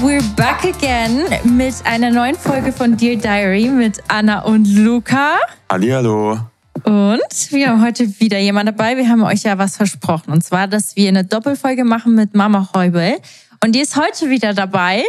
[0.00, 1.24] We're back again
[1.56, 5.36] mit einer neuen Folge von Dear Diary mit Anna und Luca.
[5.70, 6.38] Hallihallo.
[6.84, 8.96] Und wir haben heute wieder jemand dabei.
[8.96, 10.32] Wir haben euch ja was versprochen.
[10.32, 13.18] Und zwar, dass wir eine Doppelfolge machen mit Mama Heubel.
[13.62, 15.04] Und die ist heute wieder dabei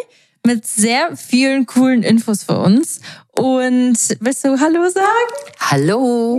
[0.46, 3.02] mit sehr vielen coolen Infos für uns.
[3.32, 5.60] Und willst du Hallo sagen?
[5.60, 6.38] Hallo.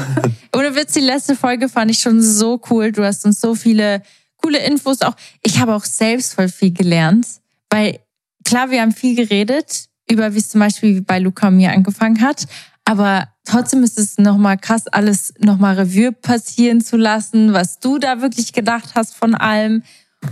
[0.56, 2.90] Ohne Witz, die letzte Folge fand ich schon so cool.
[2.90, 4.02] Du hast uns so viele
[4.42, 5.14] coole Infos auch.
[5.42, 7.26] Ich habe auch selbst voll viel gelernt,
[7.74, 8.00] weil
[8.44, 12.46] klar, wir haben viel geredet über, wie es zum Beispiel bei Luca mir angefangen hat,
[12.84, 18.20] aber trotzdem ist es nochmal krass, alles nochmal Revue passieren zu lassen, was du da
[18.20, 19.82] wirklich gedacht hast von allem.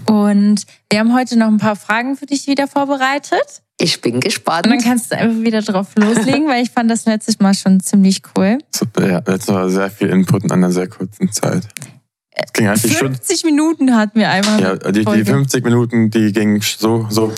[0.06, 3.62] Und wir haben heute noch ein paar Fragen für dich wieder vorbereitet.
[3.78, 4.66] Ich bin gespannt.
[4.66, 7.80] Und dann kannst du einfach wieder drauf loslegen, weil ich fand das letztes Mal schon
[7.80, 8.58] ziemlich cool.
[8.74, 11.66] Super, ja, letztes Mal sehr viel Input in einer sehr kurzen Zeit.
[12.34, 14.60] Es ging eigentlich 50 schon, Minuten hatten wir einmal.
[14.60, 17.32] Ja, die, die 50 Minuten, die gingen so, so.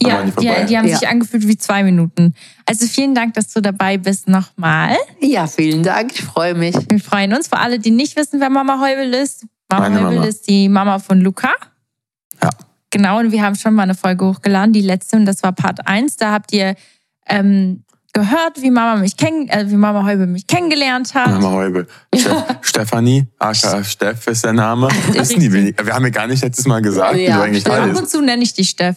[0.00, 0.98] Ja, die, die, haben ja.
[0.98, 2.34] sich angefühlt wie zwei Minuten.
[2.66, 4.96] Also vielen Dank, dass du dabei bist nochmal.
[5.20, 6.12] Ja, vielen Dank.
[6.12, 6.76] Ich freue mich.
[6.88, 7.48] Wir freuen uns.
[7.48, 9.46] Für alle, die nicht wissen, wer Mama Heubel ist.
[9.70, 10.26] Mama Meine Heubel Mama.
[10.26, 11.52] ist die Mama von Luca.
[12.42, 12.50] Ja.
[12.90, 15.86] Genau, und wir haben schon mal eine Folge hochgeladen, die letzte, und das war Part
[15.88, 16.16] 1.
[16.16, 16.76] Da habt ihr
[17.28, 17.82] ähm,
[18.16, 21.30] gehört, wie Mama mich kenn äh, wie Mama Heubel mich kennengelernt hat.
[21.30, 21.86] Mama Heubel.
[22.62, 24.88] Stefanie, aka Steff ist der Name.
[25.12, 25.76] Wissen die wenig.
[25.82, 27.96] Wir haben ja gar nicht letztes Mal gesagt, ja, wie du eigentlich heißt.
[27.96, 28.96] Ab und zu nenne ich dich Steff.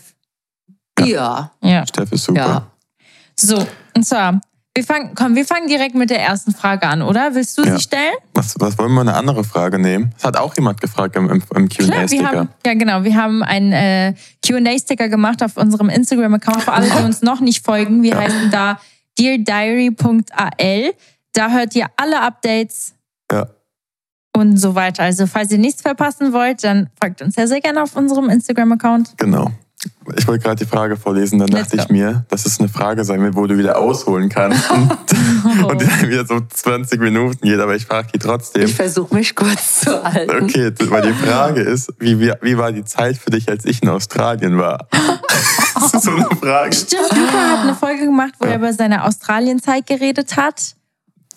[1.00, 1.52] Ja.
[1.62, 1.86] ja.
[1.88, 2.40] Steff ist super.
[2.40, 2.72] Ja.
[3.36, 3.66] So,
[3.96, 4.42] und zwar,
[4.76, 7.36] wir fangen, komm, wir fangen direkt mit der ersten Frage an, oder?
[7.36, 7.76] Willst du ja.
[7.76, 8.16] sie stellen?
[8.34, 10.12] Was, was wollen wir eine andere Frage nehmen?
[10.16, 12.48] Das hat auch jemand gefragt im, im, im QA-Sticker.
[12.66, 13.04] Ja, genau.
[13.04, 14.14] Wir haben einen äh,
[14.46, 16.64] QA-Sticker gemacht auf unserem Instagram-Account.
[16.64, 18.20] Für alle, die uns noch nicht folgen, wir ja.
[18.20, 18.80] heißen da
[19.20, 20.94] deardiary.al.
[21.34, 22.94] Da hört ihr alle Updates.
[23.32, 23.50] Ja.
[24.36, 25.04] Und so weiter.
[25.04, 29.16] Also, falls ihr nichts verpassen wollt, dann folgt uns sehr, sehr gerne auf unserem Instagram-Account.
[29.18, 29.52] Genau.
[30.18, 31.84] Ich wollte gerade die Frage vorlesen, dann Let's dachte go.
[31.84, 34.70] ich mir, dass es eine Frage sein wird, wo du wieder ausholen kannst.
[34.72, 34.92] Und,
[35.64, 35.68] oh.
[35.68, 38.64] und dann wieder so 20 Minuten geht, aber ich frage die trotzdem.
[38.64, 40.44] Ich versuche mich kurz zu halten.
[40.44, 43.82] Okay, weil die Frage ist, wie, wie, wie war die Zeit für dich, als ich
[43.82, 44.90] in Australien war?
[45.80, 46.76] Das ist so eine Frage.
[46.76, 48.52] Stimmt, Luca hat eine Folge gemacht, wo Ja.
[48.52, 50.76] er über seine Australienzeit geredet hat.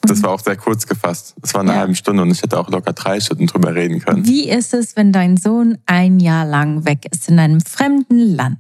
[0.03, 1.35] Das war auch sehr kurz gefasst.
[1.41, 1.79] Das war eine Ja.
[1.79, 4.27] halbe Stunde und ich hätte auch locker drei Stunden drüber reden können.
[4.27, 8.59] Wie ist es, wenn dein Sohn ein Jahr lang weg ist in einem fremden Land?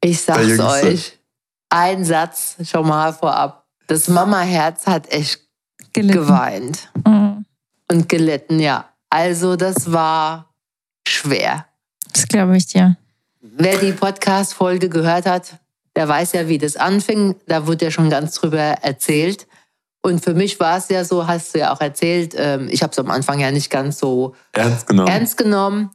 [0.00, 1.18] Ich sag's euch.
[1.70, 3.64] Ein Satz schon mal vorab.
[3.86, 5.40] Das Mama-Herz hat echt
[5.92, 6.18] Gelitten.
[6.20, 7.44] geweint Mhm.
[7.90, 8.88] und gelitten, ja.
[9.10, 10.52] Also das war
[11.06, 11.66] schwer.
[12.12, 12.96] Das glaube ich dir.
[13.56, 15.60] Wer die Podcast-Folge gehört hat,
[15.94, 17.36] der weiß ja, wie das anfing.
[17.46, 19.46] Da wurde ja schon ganz drüber erzählt.
[20.02, 22.90] Und für mich war es ja so, hast du ja auch erzählt, ähm, ich habe
[22.90, 25.08] es am Anfang ja nicht ganz so Ernst genommen.
[25.08, 25.90] ernst genommen.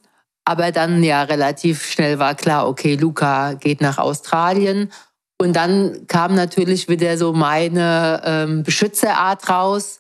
[0.46, 4.90] Aber dann ja relativ schnell war klar, okay, Luca geht nach Australien.
[5.38, 10.00] Und dann kam natürlich wieder so meine ähm, Beschützerart raus.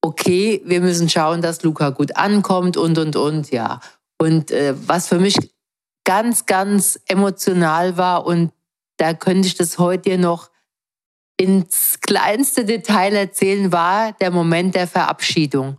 [0.00, 3.80] Okay, wir müssen schauen, dass Luca gut ankommt und, und, und, ja.
[4.16, 5.36] Und äh, was für mich
[6.06, 8.52] ganz, ganz emotional war und
[8.96, 10.50] da könnte ich das heute dir noch
[11.36, 15.76] ins kleinste Detail erzählen, war der Moment der Verabschiedung.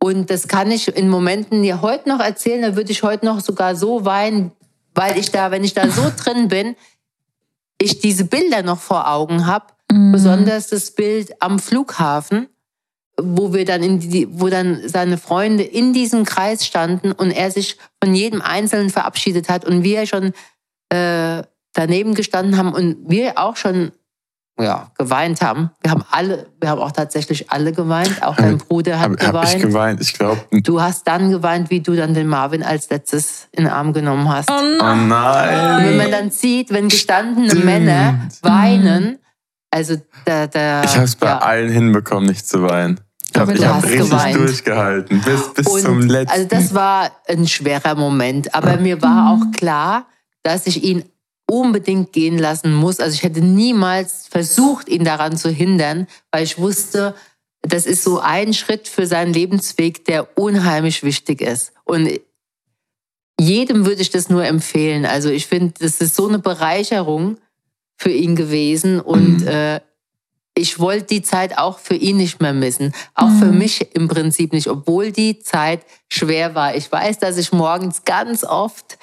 [0.00, 3.40] Und das kann ich in Momenten ja heute noch erzählen, da würde ich heute noch
[3.40, 4.52] sogar so weinen,
[4.94, 6.76] weil ich da, wenn ich da so drin bin,
[7.80, 9.66] ich diese Bilder noch vor Augen habe.
[9.90, 10.12] Mhm.
[10.12, 12.48] Besonders das Bild am Flughafen,
[13.20, 17.50] wo wir dann in die, wo dann seine Freunde in diesem Kreis standen und er
[17.50, 20.32] sich von jedem Einzelnen verabschiedet hat und wir schon
[20.90, 21.42] äh,
[21.72, 23.92] daneben gestanden haben und wir auch schon
[24.58, 25.70] ja, geweint haben.
[25.82, 28.22] Wir haben alle, wir haben auch tatsächlich alle geweint.
[28.22, 29.62] Auch dein Bruder hat Habe hab ich geweint.
[29.62, 30.00] geweint.
[30.00, 33.72] Ich glaube, Du hast dann geweint, wie du dann den Marvin als letztes in den
[33.72, 34.50] Arm genommen hast.
[34.50, 35.08] Oh oh nein.
[35.08, 35.76] nein.
[35.76, 37.64] Und wenn man dann sieht, wenn gestandene Stimmt.
[37.66, 39.18] Männer weinen,
[39.70, 41.38] also da, da Ich habe es bei ja.
[41.38, 43.00] allen hinbekommen, nicht zu weinen.
[43.36, 44.36] Ich habe hab richtig geweint.
[44.36, 45.20] durchgehalten.
[45.22, 46.32] Bis, bis Und zum letzten.
[46.34, 48.54] Also das war ein schwerer Moment.
[48.54, 50.06] Aber mir war auch klar,
[50.42, 51.04] dass ich ihn
[51.48, 52.98] unbedingt gehen lassen muss.
[53.00, 57.14] Also ich hätte niemals versucht, ihn daran zu hindern, weil ich wusste,
[57.62, 61.72] das ist so ein Schritt für seinen Lebensweg, der unheimlich wichtig ist.
[61.84, 62.08] Und
[63.40, 65.04] jedem würde ich das nur empfehlen.
[65.04, 67.38] Also ich finde, das ist so eine Bereicherung
[67.96, 69.48] für ihn gewesen und Mhm.
[69.48, 69.80] äh,
[70.58, 72.94] ich wollte die Zeit auch für ihn nicht mehr missen.
[73.14, 73.58] Auch für Mhm.
[73.58, 76.74] mich im Prinzip nicht, obwohl die Zeit schwer war.
[76.74, 78.98] Ich weiß, dass ich morgens ganz oft,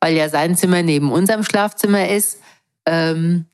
[0.00, 2.38] weil ja sein Zimmer neben unserem Schlafzimmer ist,
[2.86, 3.46] ähm,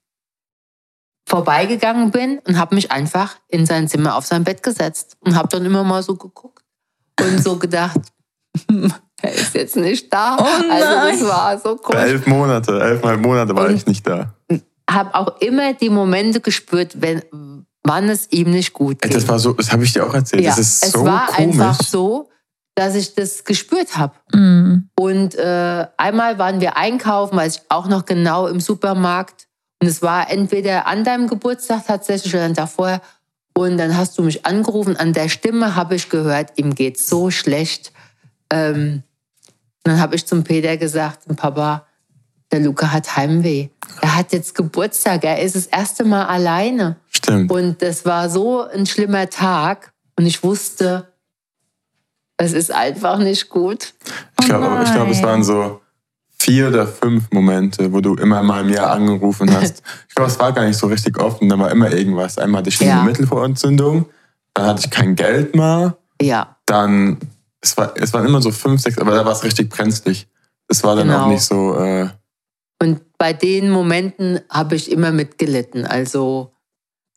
[1.26, 5.48] vorbeigegangen bin und habe mich einfach in sein Zimmer auf sein Bett gesetzt und habe
[5.48, 6.64] dann immer mal so geguckt
[7.20, 8.00] und so gedacht,
[9.20, 10.36] er ist jetzt nicht da.
[10.38, 12.02] Oh also das war so Bei komisch.
[12.02, 14.34] elf Monate, elfmal Monate war Und- ich nicht da.
[14.90, 17.22] Habe auch immer die Momente gespürt, wenn
[17.88, 19.14] wann es ihm nicht gut geht.
[19.14, 20.42] das war so, das habe ich dir auch erzählt.
[20.42, 21.38] ja, das ist es so war komisch.
[21.40, 22.28] einfach so,
[22.74, 24.14] dass ich das gespürt habe.
[24.32, 24.88] Mhm.
[24.98, 29.48] Und äh, einmal waren wir einkaufen, weiß ich auch noch genau im Supermarkt.
[29.80, 33.00] Und es war entweder an deinem Geburtstag tatsächlich oder dann davor.
[33.54, 34.96] Und dann hast du mich angerufen.
[34.96, 37.92] An der Stimme habe ich gehört, ihm geht so schlecht.
[38.50, 39.02] Ähm,
[39.82, 41.86] dann habe ich zum Peter gesagt, Papa,
[42.52, 43.68] der Luca hat Heimweh.
[44.00, 45.24] Er hat jetzt Geburtstag.
[45.24, 46.96] Er ist das erste Mal alleine.
[47.10, 47.50] Stimmt.
[47.50, 49.92] Und das war so ein schlimmer Tag.
[50.16, 51.12] Und ich wusste,
[52.36, 53.94] es ist einfach nicht gut.
[54.40, 55.80] Ich glaube, ich glaub, es waren so
[56.38, 59.82] vier oder fünf Momente, wo du immer mal im Jahr angerufen hast.
[60.08, 62.38] Ich glaube, es war gar nicht so richtig oft und da war immer irgendwas.
[62.38, 63.02] Einmal hatte ich eine Ja.
[63.02, 64.06] Mittelvorentzündung,
[64.54, 66.56] dann hatte ich kein Geld mehr, Ja.
[66.66, 67.18] dann,
[67.60, 70.28] es, war, es waren immer so fünf, sechs, aber da war es richtig brenzlig.
[70.68, 71.24] Es war dann Genau.
[71.24, 72.08] auch nicht so, äh,
[72.80, 75.84] Und bei den Momenten habe ich immer mitgelitten.
[75.86, 76.52] Also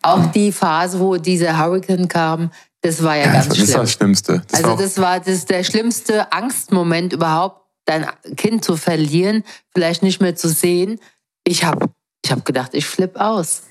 [0.01, 2.51] auch die Phase, wo dieser Hurricane kam,
[2.81, 3.81] das war ja, ja, das, ganz war- das war schlimm.
[3.83, 4.43] das Schlimmste.
[4.49, 10.19] Das also das war das der schlimmste Angstmoment überhaupt, dein Kind zu verlieren, vielleicht nicht
[10.21, 10.99] mehr zu sehen.
[11.43, 11.89] Ich habe
[12.25, 13.63] ich hab gedacht, ich flipp aus.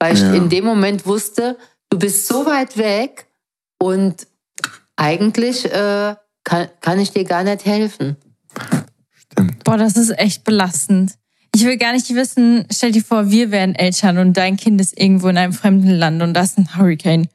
[0.00, 0.30] Weil Ja.
[0.32, 1.56] ich in dem Moment wusste,
[1.90, 3.26] du bist so weit weg
[3.80, 4.26] und
[4.96, 8.16] eigentlich äh, kann, kann ich dir gar nicht helfen.
[9.72, 11.14] Boah, das ist echt belastend.
[11.54, 15.00] Ich will gar nicht wissen, stell dir vor, wir wären Eltern und dein Kind ist
[15.00, 17.26] irgendwo in einem fremden Land und das ist ein Hurricane.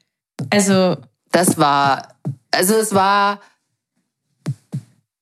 [0.52, 0.98] Also,
[1.32, 2.10] das war,
[2.52, 3.42] also es war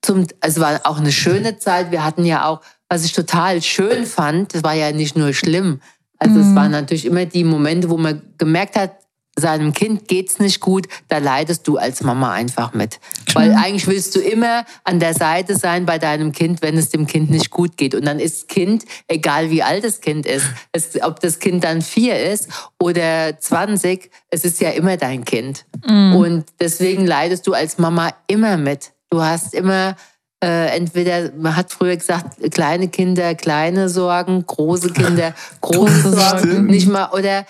[0.01, 1.89] zum, es war auch eine schöne Zeit.
[1.89, 5.79] Wir hatten ja auch, was ich total schön fand, das war ja nicht nur schlimm.
[6.19, 6.55] Also es Mhm.
[6.55, 8.91] waren natürlich immer die Momente, wo man gemerkt hat,
[9.39, 12.99] seinem Kind geht's nicht gut, da leidest du als Mama einfach mit.
[13.35, 17.05] Weil eigentlich willst du immer an der Seite sein bei deinem Kind, wenn es dem
[17.05, 17.93] Kind nicht gut geht.
[17.93, 21.63] Und dann ist das Kind, egal wie alt das Kind ist, es, ob das Kind
[21.63, 22.49] dann vier ist
[22.81, 25.65] oder 20, es ist ja immer dein Kind.
[25.85, 28.91] mm, Und deswegen leidest du als Mama immer mit.
[29.09, 29.95] Du hast immer,
[30.43, 36.65] Äh, entweder, man hat früher gesagt, kleine Kinder, kleine Sorgen, große Kinder, große Sorgen.
[36.65, 37.45] Nicht mal, oder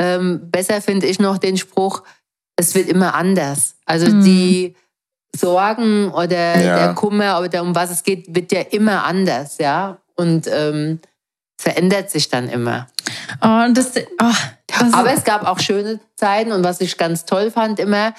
[0.00, 2.02] ähm, besser finde ich noch den Spruch,
[2.56, 3.76] es wird immer anders.
[3.84, 4.24] Also mhm.
[4.24, 4.74] die
[5.34, 6.78] Sorgen oder ja.
[6.78, 9.98] der Kummer oder um was es geht, wird ja immer anders, ja.
[10.16, 11.00] Und ähm,
[11.58, 12.88] verändert sich dann immer.
[13.42, 14.34] Oh, das, oh,
[14.66, 18.14] das Aber es gab auch schöne Zeiten und was ich ganz toll fand immer,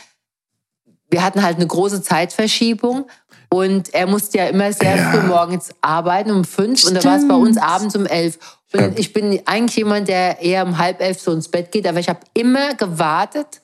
[1.10, 3.08] wir hatten halt eine große Zeitverschiebung
[3.50, 5.12] und er musste ja immer sehr ja.
[5.12, 6.98] früh morgens arbeiten um fünf Stimmt.
[6.98, 8.40] und da war es bei uns abends um elf.
[8.74, 12.00] Und ich bin eigentlich jemand, der eher um halb elf so ins Bett geht, aber
[12.00, 13.61] ich habe immer gewartet,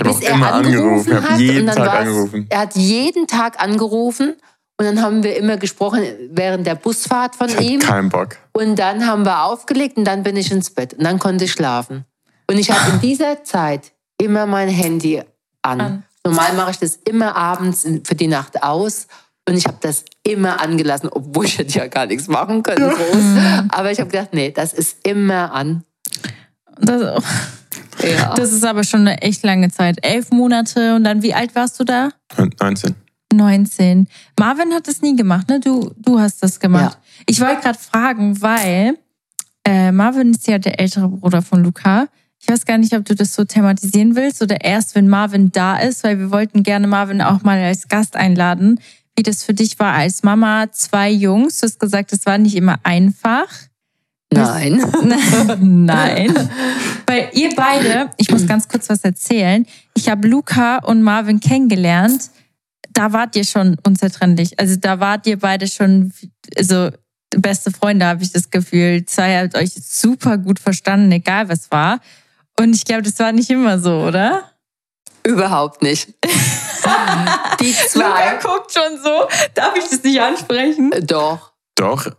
[0.00, 1.38] ich habe auch immer angerufen, angerufen hat.
[1.40, 2.46] jeden Tag angerufen.
[2.48, 4.36] Er hat jeden Tag angerufen
[4.76, 7.80] und dann haben wir immer gesprochen während der Busfahrt von ich ihm.
[7.80, 8.36] Kein Bock.
[8.52, 11.52] Und dann haben wir aufgelegt und dann bin ich ins Bett und dann konnte ich
[11.52, 12.04] schlafen.
[12.48, 15.22] Und ich habe in dieser Zeit immer mein Handy
[15.62, 15.80] an.
[15.80, 16.02] an.
[16.24, 19.06] Normal mache ich das immer abends für die Nacht aus.
[19.48, 23.68] Und ich habe das immer angelassen, obwohl ich hätte ja gar nichts machen können, groß.
[23.70, 25.84] Aber ich habe gedacht, nee, das ist immer an.
[26.80, 27.22] Das,
[28.02, 28.34] ja.
[28.34, 30.04] Das ist aber schon eine echt lange Zeit.
[30.04, 32.10] Elf Monate und dann, wie alt warst du da?
[32.36, 32.94] 19.
[33.32, 34.08] 19.
[34.38, 35.60] Marvin hat das nie gemacht, ne?
[35.60, 36.94] Du, du hast das gemacht.
[36.94, 37.24] Ja.
[37.26, 38.98] Ich wollte gerade fragen, weil
[39.64, 42.08] äh, Marvin ist ja der ältere Bruder von Luca.
[42.40, 45.76] Ich weiß gar nicht, ob du das so thematisieren willst oder erst, wenn Marvin da
[45.76, 48.80] ist, weil wir wollten gerne Marvin auch mal als Gast einladen,
[49.16, 51.58] wie das für dich war als Mama, zwei Jungs.
[51.58, 53.48] Du hast gesagt, es war nicht immer einfach.
[54.32, 54.84] Nein.
[55.60, 56.34] Nein.
[57.06, 59.66] Weil ihr beide, ich muss ganz kurz was erzählen.
[59.96, 62.30] Ich habe Luca und Marvin kennengelernt.
[62.90, 64.58] Da wart ihr schon unzertrennlich.
[64.58, 66.12] Also da wart ihr beide schon,
[66.56, 66.90] also
[67.30, 69.04] beste Freunde, habe ich das Gefühl.
[69.06, 72.00] Zwei habt euch super gut verstanden, egal was war.
[72.58, 74.50] Und ich glaube, das war nicht immer so, oder?
[75.24, 76.14] Überhaupt nicht.
[77.60, 78.00] Die zwei.
[78.00, 79.28] Luca guckt schon so.
[79.54, 80.90] Darf ich das nicht ansprechen?
[81.06, 81.52] Doch.
[81.76, 82.10] Doch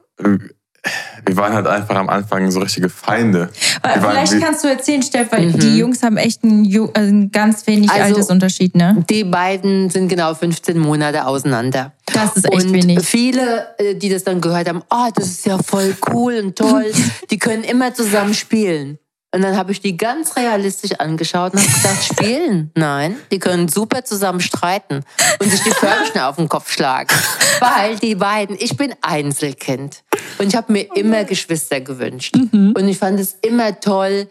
[1.26, 3.50] wir waren halt einfach am Anfang so richtige Feinde.
[3.84, 5.60] Wir Vielleicht kannst du erzählen, Steff, weil mhm.
[5.60, 9.04] die Jungs haben echt einen, also einen ganz wenig also, Altersunterschied, ne?
[9.10, 11.94] Die beiden sind genau 15 Monate auseinander.
[12.06, 13.02] Das ist echt und wenig.
[13.02, 16.92] Viele, äh, die das dann gehört haben, oh, das ist ja voll cool und toll,
[17.30, 19.00] die können immer zusammen spielen.
[19.32, 22.72] Und dann habe ich die ganz realistisch angeschaut und habe gesagt, spielen?
[22.76, 25.04] Nein, die können super zusammen streiten
[25.40, 27.14] und sich die Förmchen auf den Kopf schlagen.
[27.60, 30.04] Weil die beiden, ich bin Einzelkind
[30.40, 32.36] und ich habe mir immer Geschwister gewünscht.
[32.36, 32.74] Mhm.
[32.76, 34.28] Und ich fand es immer toll,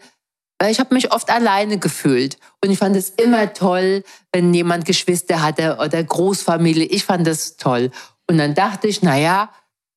[0.59, 2.37] weil ich habe mich oft alleine gefühlt.
[2.61, 4.03] Und ich fand es immer toll,
[4.33, 6.85] wenn jemand Geschwister hatte oder Großfamilie.
[6.85, 7.91] Ich fand das toll.
[8.29, 9.49] Und dann dachte ich, naja,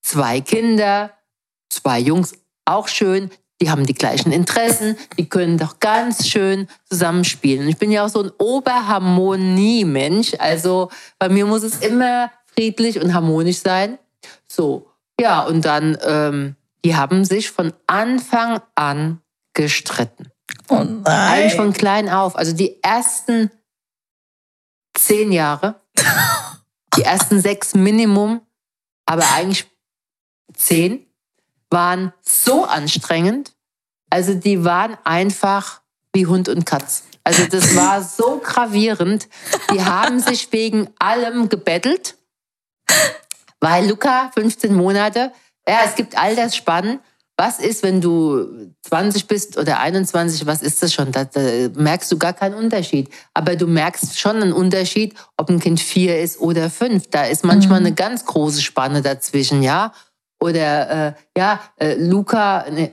[0.03, 1.13] zwei Kinder,
[1.69, 3.31] zwei Jungs, auch schön
[3.63, 7.69] die haben die gleichen Interessen, die können doch ganz schön zusammenspielen.
[7.69, 10.91] Ich bin ja auch so ein Oberharmonie-Mensch, also
[11.21, 14.01] bei mir muss es immer friedlich und harmonisch sein.
[14.49, 14.91] So,
[15.21, 19.21] ja, und dann, ähm, die haben sich von Anfang an
[19.55, 20.33] gestritten.
[20.69, 21.07] Oh nein.
[21.07, 22.35] Eigentlich von klein auf.
[22.35, 23.49] Also die ersten
[24.99, 25.81] zehn Jahre,
[26.97, 28.41] die ersten sechs Minimum,
[29.07, 29.71] aber eigentlich
[30.53, 31.07] zehn
[31.73, 33.52] waren so anstrengend.
[34.13, 35.81] Also die waren einfach
[36.13, 37.05] wie Hund und Katz.
[37.25, 39.27] Also das war so gravierend.
[39.73, 42.17] Die haben sich wegen allem gebettelt,
[43.61, 45.33] weil Luca 15 Monate,
[45.67, 47.01] ja, es gibt all das Spannen.
[47.39, 51.11] Was ist, wenn du 20 bist oder 21, was ist das schon?
[51.11, 51.41] Da, da,
[51.75, 53.09] merkst du gar keinen Unterschied.
[53.33, 57.09] Aber du merkst schon einen Unterschied, ob ein Kind vier ist oder fünf.
[57.09, 57.87] Da ist manchmal mhm.
[57.87, 59.95] eine ganz große Spanne dazwischen, ja.
[60.39, 62.93] Oder äh, ja, äh, Luca ne,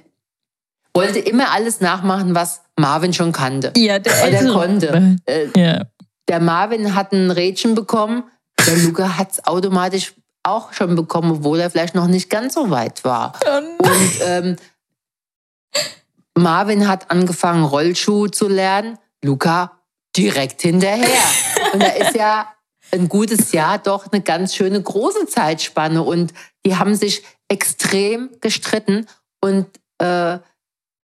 [1.07, 3.73] wollte immer alles nachmachen, was Marvin schon kannte.
[3.75, 5.17] Ja, der, Oder konnte.
[5.25, 5.85] Äh, ja.
[6.27, 8.23] Der Marvin hat ein Rädchen bekommen,
[8.65, 10.13] der Luca hat es automatisch
[10.43, 13.33] auch schon bekommen, obwohl er vielleicht noch nicht ganz so weit war.
[13.45, 14.55] Oh Und ähm,
[16.35, 18.97] Marvin hat angefangen, Rollschuh zu lernen.
[19.23, 19.79] Luca
[20.15, 21.23] direkt hinterher.
[21.73, 22.47] Und da ist ja
[22.91, 26.01] ein gutes Jahr doch eine ganz schöne große Zeitspanne.
[26.01, 26.33] Und
[26.65, 29.07] die haben sich extrem gestritten
[29.41, 29.67] und
[29.99, 30.37] äh,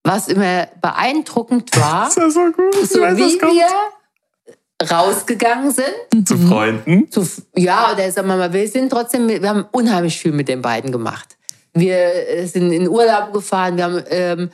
[0.05, 2.75] was immer beeindruckend war, das ist so, gut.
[2.89, 6.29] so weiß, wie wir rausgegangen sind.
[6.29, 7.11] Zu Freunden?
[7.11, 10.63] Zu, ja, oder sagen wir mal, wir sind trotzdem, wir haben unheimlich viel mit den
[10.63, 11.37] beiden gemacht.
[11.73, 14.51] Wir äh, sind in Urlaub gefahren, wir haben ähm,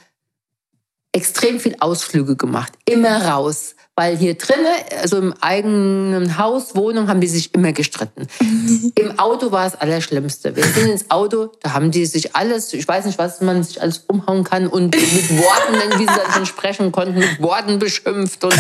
[1.13, 3.75] extrem viel Ausflüge gemacht, immer raus.
[4.01, 4.65] Weil hier drinnen,
[5.03, 8.29] also im eigenen Haus, Wohnung, haben die sich immer gestritten.
[8.95, 10.57] Im Auto war es Allerschlimmste.
[10.57, 13.83] Wir sind ins Auto, da haben die sich alles, ich weiß nicht, was man sich
[13.83, 18.43] alles umhauen kann und mit Worten, wie sie dann schon sprechen konnten, mit Worten beschimpft
[18.43, 18.59] und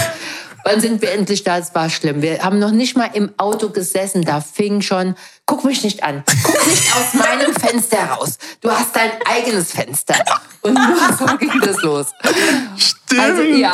[0.63, 1.57] Wann sind wir endlich da?
[1.57, 2.21] Es war schlimm.
[2.21, 4.21] Wir haben noch nicht mal im Auto gesessen.
[4.27, 5.15] Da fing schon,
[5.47, 6.23] guck mich nicht an.
[6.43, 8.37] Guck nicht aus meinem Fenster raus.
[8.61, 10.17] Du hast dein eigenes Fenster.
[10.61, 10.79] Und
[11.19, 12.09] so ging das los.
[12.77, 13.21] Stimmt.
[13.23, 13.73] Also ja,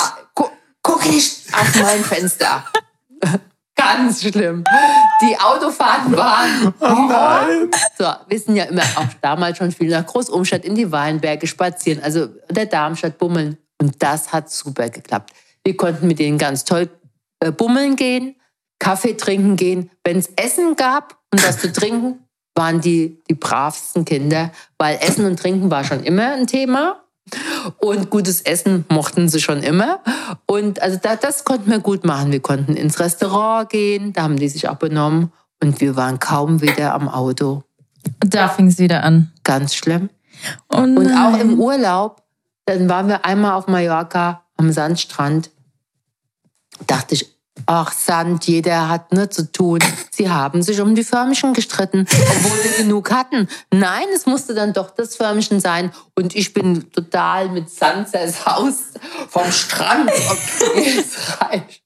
[0.87, 2.65] guck, nicht auf mein Fenster.
[3.75, 4.65] Ganz schlimm.
[5.21, 6.73] Die Autofahrten waren.
[6.81, 7.71] Oh nein.
[7.99, 12.03] So, wir sind ja immer auch damals schon viel nach Großumstadt in die Weinberge spazieren,
[12.03, 13.59] also der Darmstadt bummeln.
[13.79, 15.33] Und das hat super geklappt.
[15.63, 16.89] Wir konnten mit denen ganz toll
[17.41, 18.37] äh, bummeln gehen,
[18.79, 19.91] Kaffee trinken gehen.
[20.05, 22.25] Wenn es Essen gab und was zu trinken,
[22.55, 27.03] waren die die bravsten Kinder, weil Essen und Trinken war schon immer ein Thema.
[27.79, 30.01] Und gutes Essen mochten sie schon immer.
[30.47, 32.31] Und also da, das konnten wir gut machen.
[32.31, 35.33] Wir konnten ins Restaurant gehen, da haben die sich auch benommen.
[35.63, 37.65] Und wir waren kaum wieder am Auto.
[38.21, 39.33] Da fing es wieder an.
[39.43, 40.11] Ganz schlimm.
[40.73, 42.23] Oh Und auch im Urlaub,
[42.67, 45.51] dann waren wir einmal auf Mallorca am Sandstrand.
[46.87, 49.81] Dachte ich, ach Sand, jeder hat ne zu tun.
[50.11, 53.49] Sie haben sich um die Förmchen gestritten, obwohl wir genug hatten.
[53.73, 55.93] Nein, es musste dann doch das Förmchen sein.
[56.15, 60.11] Und ich bin total mit Sand zersaust vom Strand.
[60.11, 61.83] Okay, es reicht.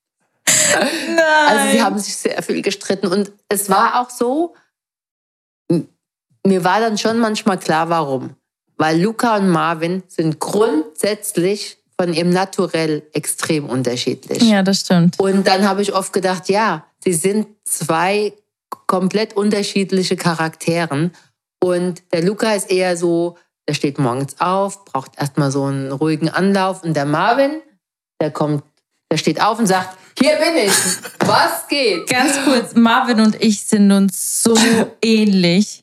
[1.49, 3.07] Also sie haben sich sehr viel gestritten.
[3.07, 4.55] Und es war auch so,
[6.45, 8.37] mir war dann schon manchmal klar, warum.
[8.77, 14.43] Weil Luca und Marvin sind grundsätzlich von ihrem Naturell extrem unterschiedlich.
[14.43, 15.21] Ja, das stimmt.
[15.21, 18.33] Und dann habe ich oft gedacht, ja, sie sind zwei
[18.87, 21.13] komplett unterschiedliche Charakteren.
[21.63, 23.37] Und der Luca ist eher so,
[23.69, 26.83] der steht morgens auf, braucht erstmal so einen ruhigen Anlauf.
[26.83, 27.61] Und der Marvin,
[28.19, 28.65] der kommt,
[29.13, 30.73] der steht auf und sagt, hier bin ich,
[31.27, 32.09] was geht?
[32.09, 34.57] Ganz kurz, Marvin und ich sind uns so
[35.03, 35.81] ähnlich.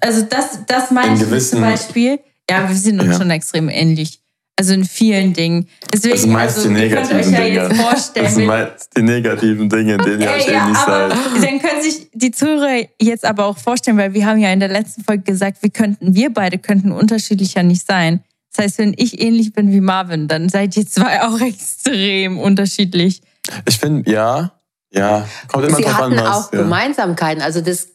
[0.00, 2.18] Also das, das meine In ich zum Beispiel.
[2.50, 3.18] Ja, wir sind uns Ja.
[3.18, 4.21] schon extrem ähnlich.
[4.58, 5.66] Also in vielen Dingen.
[5.92, 7.74] Deswegen, Das sind meist also, die negativen ja Dinge.
[7.74, 8.26] vorstellen.
[8.26, 11.42] Das sind meist die negativen Dinge, in denen ihr euch ja, ähnlich aber seid.
[11.42, 14.68] dann können sich die Zuhörer jetzt aber auch vorstellen, weil wir haben ja in der
[14.68, 18.22] letzten Folge gesagt, wir könnten, wir beide könnten unterschiedlicher nicht sein.
[18.54, 23.22] Das heißt, wenn ich ähnlich bin wie Marvin, dann seid ihr zwei auch extrem unterschiedlich.
[23.66, 24.52] Ich finde, ja,
[24.94, 26.46] ja, kommt immer Sie drauf an, hatten was.
[26.48, 26.58] auch ja.
[26.62, 27.42] Gemeinsamkeiten.
[27.42, 27.88] Also das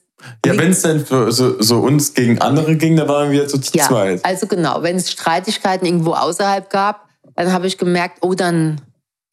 [0.46, 3.60] Ja, wenn es denn für so, so uns gegen andere ging, dann waren wir zu
[3.74, 4.26] Ja, zweit.
[4.26, 8.82] also genau, wenn es Streitigkeiten irgendwo außerhalb gab, dann habe ich gemerkt, oh, dann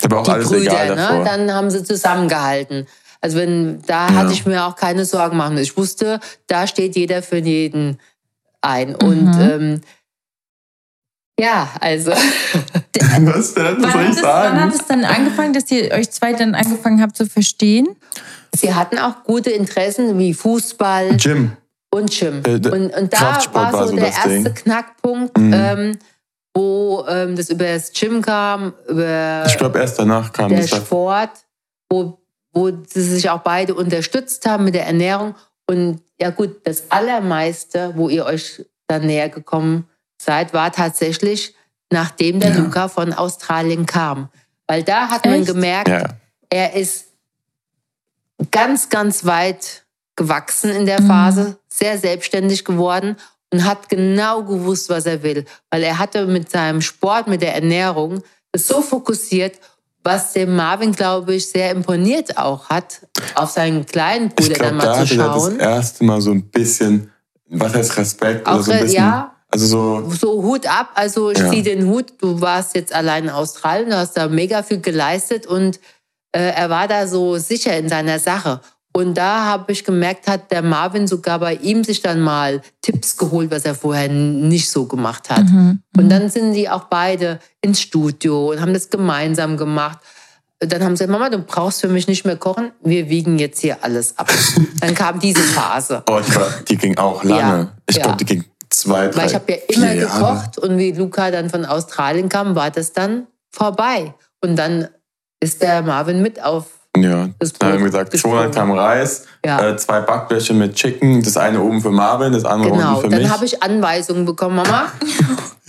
[0.01, 1.23] Da war auch die alles Brüder, egal ne?
[1.25, 2.87] dann haben sie zusammengehalten.
[3.23, 4.15] Also wenn, da Ja.
[4.15, 5.65] hatte ich mir auch keine Sorgen machen müssen.
[5.65, 7.99] Ich wusste, da steht jeder für jeden
[8.61, 8.95] ein.
[8.95, 9.41] Und Mhm.
[9.41, 9.81] ähm,
[11.41, 12.11] ja, also
[13.01, 13.83] was denn?
[13.83, 14.73] Was soll hat, ich es, wann hat sagen?
[14.79, 17.89] es dann angefangen, dass ihr euch zwei dann angefangen habt zu verstehen?
[18.57, 21.53] Sie hatten auch gute Interessen wie Fußball Jim.
[21.91, 22.43] und Gym.
[22.45, 24.55] Äh, und, und da Kraftsport war so, war so der das erste Ding.
[24.55, 25.53] Knackpunkt, Mhm.
[25.55, 25.99] ähm,
[26.57, 31.31] wo ähm, das über das Gym kam, über Ich glaube, erst danach kam der Sport,
[31.91, 32.19] wo,
[32.53, 35.35] wo sie sich auch beide unterstützt haben mit der Ernährung.
[35.67, 39.89] Und ja gut, das Allermeiste, wo ihr euch dann näher gekommen
[40.21, 41.55] seid, war tatsächlich,
[41.91, 42.59] nachdem der Ja.
[42.59, 44.29] Luca von Australien kam.
[44.69, 45.47] Weil da hat man Echt?
[45.49, 46.09] gemerkt, Ja,
[46.51, 47.07] er ist
[48.51, 49.85] ganz, ganz weit
[50.17, 51.07] gewachsen in der Mhm.
[51.09, 53.17] Phase, sehr selbstständig geworden
[53.53, 55.45] und hat genau gewusst, was er will.
[55.71, 59.59] Weil er hatte mit seinem Sport, mit der Ernährung, das so fokussiert,
[60.05, 64.77] was dem Marvin, glaube ich, sehr imponiert auch hat, auf seinen kleinen ich Bruder dann
[64.77, 65.61] glaube, da mal zu hatte er das schauen.
[65.61, 67.11] erste Mal so ein bisschen,
[67.49, 68.47] was heißt Respekt?
[68.47, 70.91] Auch oder so ein äh, bisschen, ja, Also so, so Hut ab.
[70.95, 71.49] Also ich Ja.
[71.51, 72.13] ziehe den Hut.
[72.21, 75.81] Du warst jetzt allein in Australien, du hast da mega viel geleistet und
[76.41, 78.61] er war da so sicher in seiner Sache.
[78.97, 83.17] Und da habe ich gemerkt, hat der Marvin sogar bei ihm sich dann mal Tipps
[83.17, 85.45] geholt, was er vorher nicht so gemacht hat.
[85.45, 85.81] Mhm.
[85.97, 89.99] Und dann sind die auch beide ins Studio und haben das gemeinsam gemacht.
[90.61, 93.61] Dann haben sie gesagt, Mama, du brauchst für mich nicht mehr kochen, wir wiegen jetzt
[93.61, 94.33] hier alles ab.
[94.81, 96.05] Dann kam diese Phase.
[96.09, 97.41] oh, die, war, die ging auch lange.
[97.41, 98.03] Ja, ich ja.
[98.05, 100.35] glaube, die ging zwei, drei, Weil ich habe ja immer vier Jahre.
[100.35, 104.15] gekocht und wie Luca dann von Australien kam, war das dann vorbei.
[104.41, 104.89] Und dann
[105.45, 106.67] ist der Marvin mit auf.
[106.97, 108.19] Ja, Das dann haben wir Brot gesagt.
[108.19, 109.69] 200 Gramm Reis, Ja.
[109.71, 113.09] äh, zwei Backblöcke mit Chicken, das eine oben für Marvin, das andere Genau, unten für
[113.09, 113.23] mich.
[113.23, 114.87] dann habe ich Anweisungen bekommen, Mama.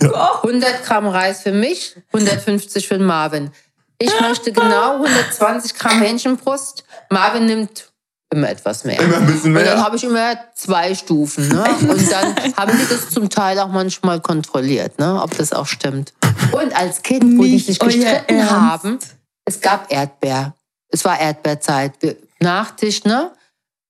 [0.42, 3.50] 100 Gramm Reis für mich, 150 für Marvin.
[3.98, 6.84] Ich möchte genau 120 Gramm Hähnchenbrust.
[7.10, 7.90] Marvin nimmt
[8.30, 9.00] immer etwas mehr.
[9.00, 9.84] Immer ein bisschen Und dann mehr.
[9.84, 11.48] habe ich immer zwei Stufen.
[11.48, 11.64] Ne?
[11.88, 15.20] Und dann haben die das zum Teil auch manchmal kontrolliert, ne?
[15.22, 16.12] ob das auch stimmt.
[16.52, 18.50] Und als Kind, wo die Nicht sich gestritten Ernst.
[18.52, 18.98] haben,
[19.46, 20.54] es gab Erdbeer.
[20.88, 21.92] Es war Erdbeerzeit.
[22.40, 23.32] Nachtisch, ne?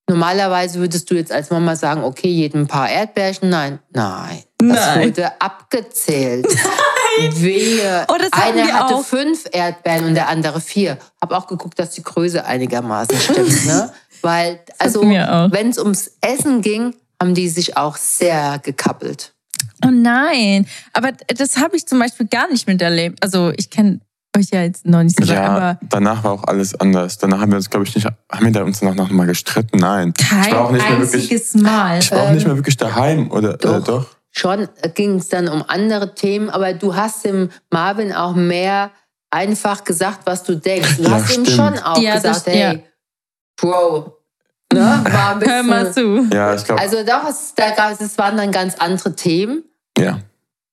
[0.09, 3.49] Normalerweise würdest du jetzt als Mama sagen, okay, jedem ein paar Erdbeerchen.
[3.49, 4.45] Nein, nein.
[4.59, 5.09] Das Nein.
[5.09, 6.47] wurde abgezählt.
[7.31, 8.07] Wehe.
[8.09, 9.05] Oh, Einer hatte auch.
[9.05, 10.99] fünf Erdbeeren und der andere vier.
[11.21, 13.47] Hab auch geguckt, dass die Größe einigermaßen stimmt.
[13.67, 13.93] Ne?
[14.23, 19.35] Weil, also, wenn es ums Essen ging, haben die sich auch sehr gekappelt.
[19.85, 23.23] Oh nein, aber das habe ich zum Beispiel gar nicht miterlebt.
[23.23, 24.01] Also ich kenne
[24.37, 27.19] euch ja jetzt noch nicht so Ja, aber danach war auch alles anders.
[27.19, 29.79] Danach haben wir uns, glaube ich, nicht, haben wir da uns danach noch mal gestritten?
[29.79, 30.15] Nein.
[30.19, 31.99] ich war kein auch nicht mehr wirklich, einziges Mal.
[31.99, 33.55] ich war auch nicht mehr wirklich daheim, oder?
[33.55, 33.85] Äh, doch.
[33.85, 34.07] doch.
[34.33, 38.91] Schon ging es dann um andere Themen, aber du hast dem Marvin auch mehr
[39.31, 40.97] einfach gesagt, was du denkst.
[40.99, 41.49] Du Ja, hast ihm stimmt.
[41.57, 42.75] schon auch Ja, das- gesagt, hey, ja.
[43.57, 44.19] Bro,
[44.73, 45.01] ne?
[45.11, 46.27] War ein bisschen, Hör mal zu.
[46.35, 49.65] Ja, ich glaube, Also doch, es, da gab, es waren dann ganz andere Themen.
[49.99, 50.19] ja.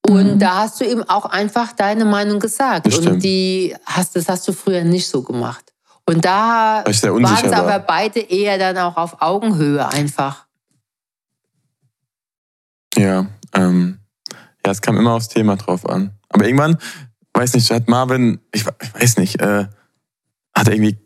[0.09, 0.39] Und Mhm.
[0.39, 2.87] da hast du ihm auch einfach deine Meinung gesagt.
[2.87, 3.23] Das und stimmt.
[3.23, 5.73] die hast, das hast du früher nicht so gemacht.
[6.05, 7.79] Und da waren es aber war.
[7.79, 10.45] beide eher dann auch auf Augenhöhe einfach.
[12.97, 13.99] Ja, ähm,
[14.65, 16.11] ja, es kam immer aufs Thema drauf an.
[16.29, 16.77] Aber irgendwann,
[17.33, 19.67] weiß nicht, hat Marvin, ich, ich weiß nicht, äh,
[20.53, 20.97] hat er irgendwie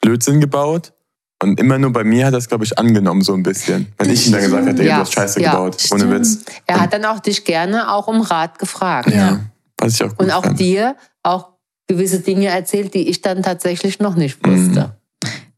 [0.00, 0.92] Blödsinn gebaut.
[1.40, 3.92] Und immer nur bei mir hat er es, glaube ich, angenommen, so ein bisschen.
[3.96, 6.14] Wenn ich ihm dann gesagt hätte, ey, Ja, du hast Scheiße ja, gebaut, ohne stimmt.
[6.14, 6.38] Witz.
[6.66, 9.10] Er hat dann auch dich gerne auch um Rat gefragt.
[9.14, 9.40] Ja,
[9.78, 10.58] was ich auch gut Und auch fand.
[10.58, 11.50] dir auch
[11.86, 14.96] gewisse Dinge erzählt, die ich dann tatsächlich noch nicht wusste.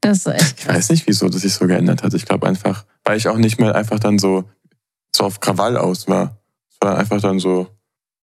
[0.03, 2.13] Das ist echt Ich weiß nicht, wieso das sich so geändert hat.
[2.15, 4.45] Ich glaube einfach, weil ich auch nicht mehr einfach dann so,
[5.15, 6.37] so auf Krawall aus war.
[6.71, 7.67] Es war einfach dann so.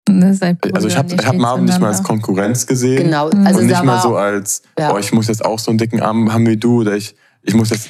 [0.09, 0.37] Ne,
[0.73, 2.03] Also ich habe hab Marvin nicht mal als.
[2.03, 3.03] Konkurrenz gesehen.
[3.05, 3.29] Genau.
[3.29, 3.47] Mhm.
[3.47, 4.93] Also und nicht mal so als, Ja.
[4.93, 7.53] oh, ich muss jetzt auch so einen dicken Arm haben wie du oder ich, ich
[7.53, 7.89] muss jetzt.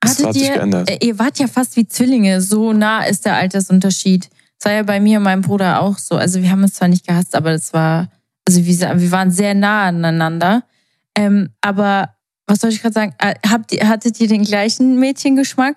[0.00, 0.90] Das Hattet hat sich ihr, geändert.
[0.90, 4.30] äh, ihr wart ja fast wie Zwillinge, so nah ist der Altersunterschied.
[4.58, 6.16] Das war ja bei mir und meinem Bruder auch so.
[6.16, 8.10] Also wir haben uns zwar nicht gehasst, aber das war,
[8.46, 10.62] also wir, wir waren sehr nah aneinander.
[11.16, 12.14] Ähm, aber
[12.46, 13.14] was soll ich gerade sagen?
[13.18, 15.76] Äh, Habt ihr, hattet ihr den gleichen Mädchengeschmack?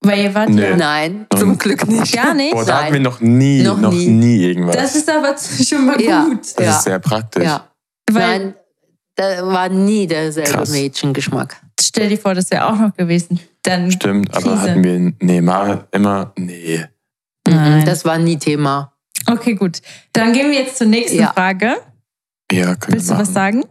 [0.00, 0.62] Weil ihr wart Nee.
[0.62, 2.12] ja nein, zum Glück nicht.
[2.14, 2.52] gar nicht.
[2.52, 4.08] Boah, da hatten wir noch nie, Noch noch, nie.
[4.08, 4.42] nie.
[4.44, 4.76] irgendwas.
[4.76, 6.24] Das ist aber schon mal Ja.
[6.24, 6.40] gut.
[6.56, 6.76] Das Ja.
[6.76, 7.44] ist sehr praktisch.
[7.44, 7.70] Ja.
[8.10, 8.54] Weil Nein,
[9.16, 10.70] da war nie derselbe Krass.
[10.70, 11.56] Mädchengeschmack.
[11.80, 13.40] Stell dir vor, das wäre auch noch gewesen.
[13.62, 14.70] Dann Stimmt, aber Krise.
[14.70, 16.84] hatten wir, nee, mal immer, nee.
[17.48, 17.84] Nein.
[17.84, 18.92] Das war nie Thema.
[19.26, 19.80] Okay, gut.
[20.12, 21.32] Dann gehen wir jetzt zur nächsten Ja.
[21.32, 21.76] Frage.
[22.52, 23.64] Ja, können Willst wir du was sagen?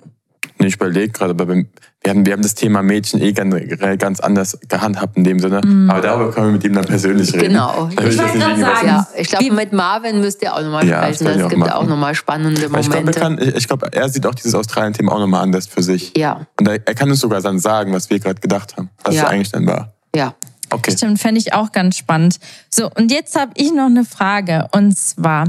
[0.60, 1.64] Nee, ich überlege gerade, aber
[2.06, 5.62] wir haben, wir haben das Thema Mädchen eh generell ganz anders gehandhabt in dem Sinne.
[5.66, 5.90] Mhm.
[5.90, 7.50] Aber darüber können wir mit ihm dann persönlich reden.
[7.54, 7.90] Genau.
[8.08, 8.40] Ich sagen,
[8.86, 11.40] Ja, ich glaube, mit Marvin müsst ihr auch nochmal Ja, das sprechen.
[11.40, 11.72] ich Es gibt machen.
[11.72, 13.42] auch nochmal spannende Weil ich glaube, Momente.
[13.44, 16.14] er, ich, ich glaub, er sieht auch dieses Australien-Thema auch nochmal anders für sich.
[16.16, 19.16] ja, Und er, er kann uns sogar dann sagen, was wir gerade gedacht haben, was
[19.16, 19.24] Ja.
[19.24, 19.94] es eigentlich dann war.
[20.16, 20.36] ja.
[20.72, 20.92] Okay.
[20.92, 22.38] Stimmt, fände ich auch ganz spannend.
[22.74, 24.68] So, und jetzt habe ich noch eine Frage.
[24.72, 25.46] Und zwar,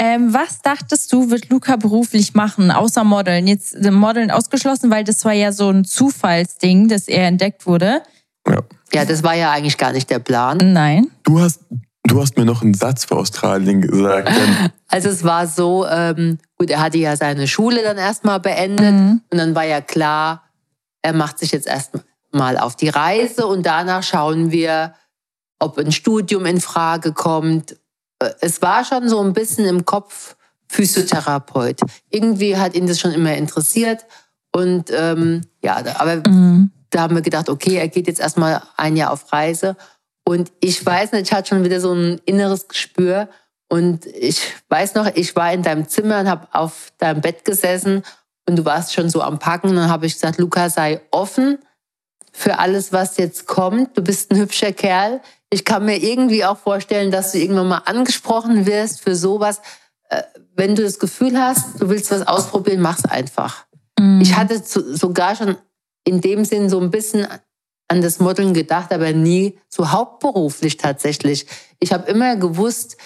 [0.00, 3.46] ähm, was dachtest du, wird Luca beruflich machen, außer Modeln?
[3.46, 8.02] Jetzt äh, Modeln ausgeschlossen, weil das war ja so ein Zufallsding, dass er entdeckt wurde.
[8.46, 8.62] Ja.
[8.92, 10.58] ja, das war ja eigentlich gar nicht der Plan.
[10.58, 11.10] Nein.
[11.22, 11.60] Du, hast,
[12.04, 14.30] du hast mir noch einen Satz für Australien gesagt.
[14.86, 19.22] Also es war so, ähm, gut, er hatte ja seine Schule dann erstmal beendet Mhm.
[19.28, 20.44] und dann war ja klar,
[21.02, 24.94] er macht sich jetzt erstmal auf die Reise und danach schauen wir,
[25.58, 27.76] ob ein Studium in Frage kommt.
[28.24, 30.36] Äh, Es war schon so ein bisschen im Kopf
[30.68, 31.80] Physiotherapeut.
[32.10, 34.04] Irgendwie hat ihn das schon immer interessiert
[34.52, 36.70] und ähm, ja, aber Mhm.
[36.90, 39.76] da haben wir gedacht, okay, er geht jetzt erstmal ein Jahr auf Reise.
[40.26, 43.28] Und ich weiß nicht, ich hatte schon wieder so ein inneres Gespür.
[43.68, 48.02] Und ich weiß noch, ich war in deinem Zimmer und habe auf deinem Bett gesessen
[48.48, 49.68] und du warst schon so am Packen.
[49.70, 51.58] Und dann habe ich gesagt, Luca, sei offen
[52.32, 53.96] für alles, was jetzt kommt.
[53.96, 55.20] Du bist ein hübscher Kerl.
[55.54, 59.60] Ich kann mir irgendwie auch vorstellen, dass du irgendwann mal angesprochen wirst für sowas.
[60.08, 60.22] Äh,
[60.56, 63.64] Wenn du das Gefühl hast, du willst was ausprobieren, mach's einfach.
[63.96, 64.20] Mhm.
[64.20, 65.56] Ich hatte sogar schon
[66.02, 67.28] in dem Sinn so ein bisschen
[67.86, 71.46] an das Modeln gedacht, aber nie so hauptberuflich tatsächlich.
[71.78, 72.96] Ich habe immer gewusst,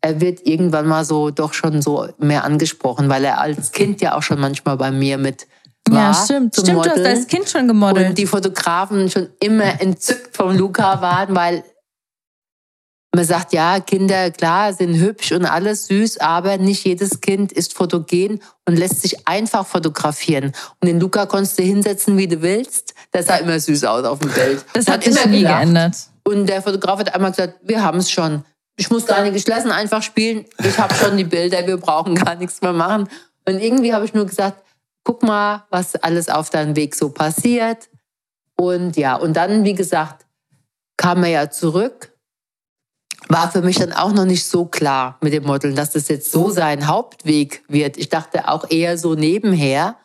[0.00, 4.16] er wird irgendwann mal so doch schon so mehr angesprochen, weil er als Kind ja
[4.16, 5.46] auch schon manchmal bei mir mit
[5.88, 6.12] war.
[6.12, 6.54] Ja, stimmt.
[6.54, 7.06] Stimmt, du hast Modeln.
[7.06, 8.08] als Kind schon gemodelt.
[8.08, 11.64] Und die Fotografen schon immer entzückt vom Luca waren, weil
[13.14, 17.74] man sagt, ja, Kinder, klar, sind hübsch und alles süß, aber nicht jedes Kind ist
[17.74, 20.52] fotogen und lässt sich einfach fotografieren.
[20.80, 22.94] Und den Luca konntest du hinsetzen, wie du willst.
[23.12, 24.64] Der sah immer süß aus auf dem Bild.
[24.72, 25.60] das Und hat sich nie gelacht.
[25.60, 25.96] geändert.
[26.24, 28.44] Und der Fotograf hat einmal gesagt, wir haben es schon.
[28.76, 30.46] Ich muss gar nicht lassen, einfach spielen.
[30.64, 33.08] Ich habe schon die Bilder, wir brauchen gar nichts mehr machen.
[33.46, 34.62] Und irgendwie habe ich nur gesagt,
[35.04, 37.90] guck mal, was alles auf deinem Weg so passiert.
[38.56, 40.24] Und ja, und dann, wie gesagt,
[40.96, 42.11] kam er ja zurück.
[43.28, 46.30] War für mich dann auch noch nicht so klar mit dem Modeln, dass das jetzt
[46.32, 47.96] so sein Hauptweg wird.
[47.96, 49.96] Ich dachte auch eher so nebenher.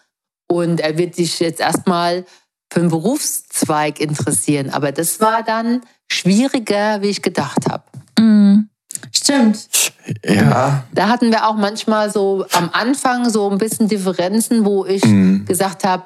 [0.50, 2.26] Und er wird sich jetzt erstmal
[2.72, 4.70] für einen Berufszweig interessieren.
[4.70, 7.84] Aber das war dann schwieriger, wie ich gedacht habe.
[8.20, 8.70] Mhm.
[9.12, 9.68] Stimmt.
[10.24, 10.84] Ja.
[10.94, 15.46] Da hatten wir auch manchmal so am Anfang so ein bisschen Differenzen, wo ich Mhm.
[15.46, 16.06] gesagt habe,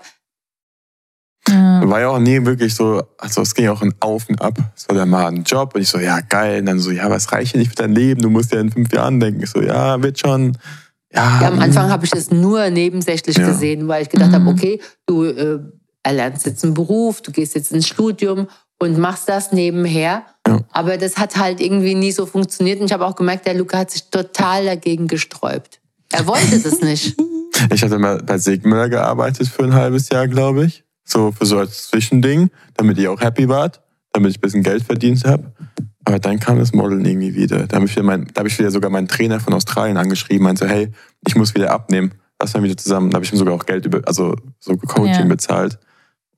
[1.48, 1.82] Ja.
[1.90, 4.58] War ja auch nie wirklich so, also es ging auch ein Auf und Ab.
[4.76, 6.60] Es war dann mal ein Job und ich so, ja geil.
[6.60, 8.22] Und dann so, ja, was reicht nicht für dein Leben?
[8.22, 9.42] Du musst ja in fünf Jahren denken.
[9.44, 10.58] Ich so, ja, wird schon.
[11.14, 13.48] Ja, ja, am Anfang habe ich das nur nebensächlich Ja.
[13.48, 14.36] gesehen, weil ich gedacht Mhm.
[14.36, 15.60] habe, okay, du äh,
[16.04, 18.48] erlernst jetzt einen Beruf, du gehst jetzt ins Studium
[18.80, 20.24] und machst das nebenher.
[20.48, 20.60] Ja.
[20.72, 22.80] Aber das hat halt irgendwie nie so funktioniert.
[22.80, 25.82] Und ich habe auch gemerkt, der Luca hat sich total dagegen gesträubt.
[26.12, 27.16] Er wollte das nicht.
[27.72, 30.84] Ich hatte mal bei Sigmüller gearbeitet für ein halbes Jahr, glaube ich.
[31.12, 33.82] So für so als Zwischending, damit ihr auch happy wart,
[34.14, 35.52] damit ich ein bisschen Geld verdient habe.
[36.06, 37.68] Aber dann kam das Modeln irgendwie wieder.
[37.68, 40.44] Da habe ich, wieder mein, da hab ich wieder sogar meinen Trainer von Australien angeschrieben,
[40.44, 40.90] meinte, hey,
[41.28, 42.14] ich muss wieder abnehmen.
[42.40, 43.12] Lass mal wieder zusammen.
[43.12, 45.26] Da habe ich ihm sogar auch Geld über, also so Coaching Ja.
[45.26, 45.78] bezahlt.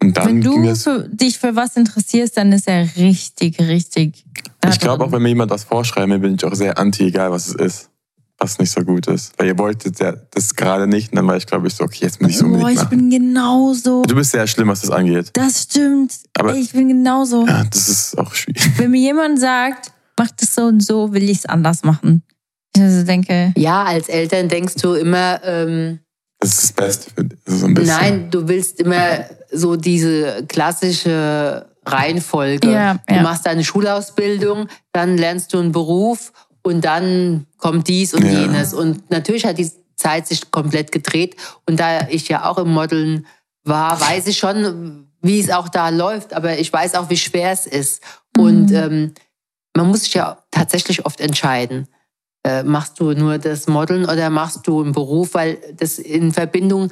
[0.02, 4.26] Und dann Wenn du für, dich für was interessierst, dann ist er richtig, richtig.
[4.70, 7.32] Ich glaube auch, wenn mir jemand was vorschreiben will, bin ich auch sehr anti, egal
[7.32, 7.90] was es ist.
[8.39, 9.32] Was nicht so gut ist.
[9.38, 11.12] Weil ihr wolltet ja das gerade nicht.
[11.12, 12.89] Und dann war ich, glaube ich, so, okay, jetzt muss ich Boah, unbedingt ich machen.
[12.89, 14.02] bin genauso.
[14.04, 15.30] Du bist sehr schlimm, was das angeht.
[15.34, 16.13] Das stimmt.
[16.38, 17.46] Aber- Ey, ich bin genauso.
[17.48, 18.72] Ja, das ist auch schwierig.
[18.78, 22.24] Wenn mir jemand sagt, mach das so und so, will ich es anders machen.
[22.76, 26.00] Ich also denke, Ja, als Eltern denkst du immer, ähm,
[26.39, 27.39] Das ist das Beste für dich.
[27.46, 27.96] So ein bisschen.
[27.96, 32.72] nein, du willst immer so diese klassische Reihenfolge.
[32.72, 33.22] Ja, du ja.
[33.22, 38.41] machst deine Schulausbildung, dann lernst du einen Beruf und dann kommt dies und Ja.
[38.41, 38.73] jenes.
[38.73, 41.36] Und natürlich hat die Zeit sich komplett gedreht.
[41.67, 43.28] Und da ich ja auch im Modeln
[43.63, 46.34] war, weiß ich schon, wie es auch da läuft.
[46.34, 48.02] Aber ich weiß auch, wie schwer es ist.
[48.38, 48.76] Und Mhm.
[48.76, 49.13] ähm,
[49.76, 51.88] man muss sich ja tatsächlich oft entscheiden.
[52.45, 55.34] Äh, machst du nur das Modeln oder machst du einen Beruf?
[55.34, 56.91] Weil das in Verbindung,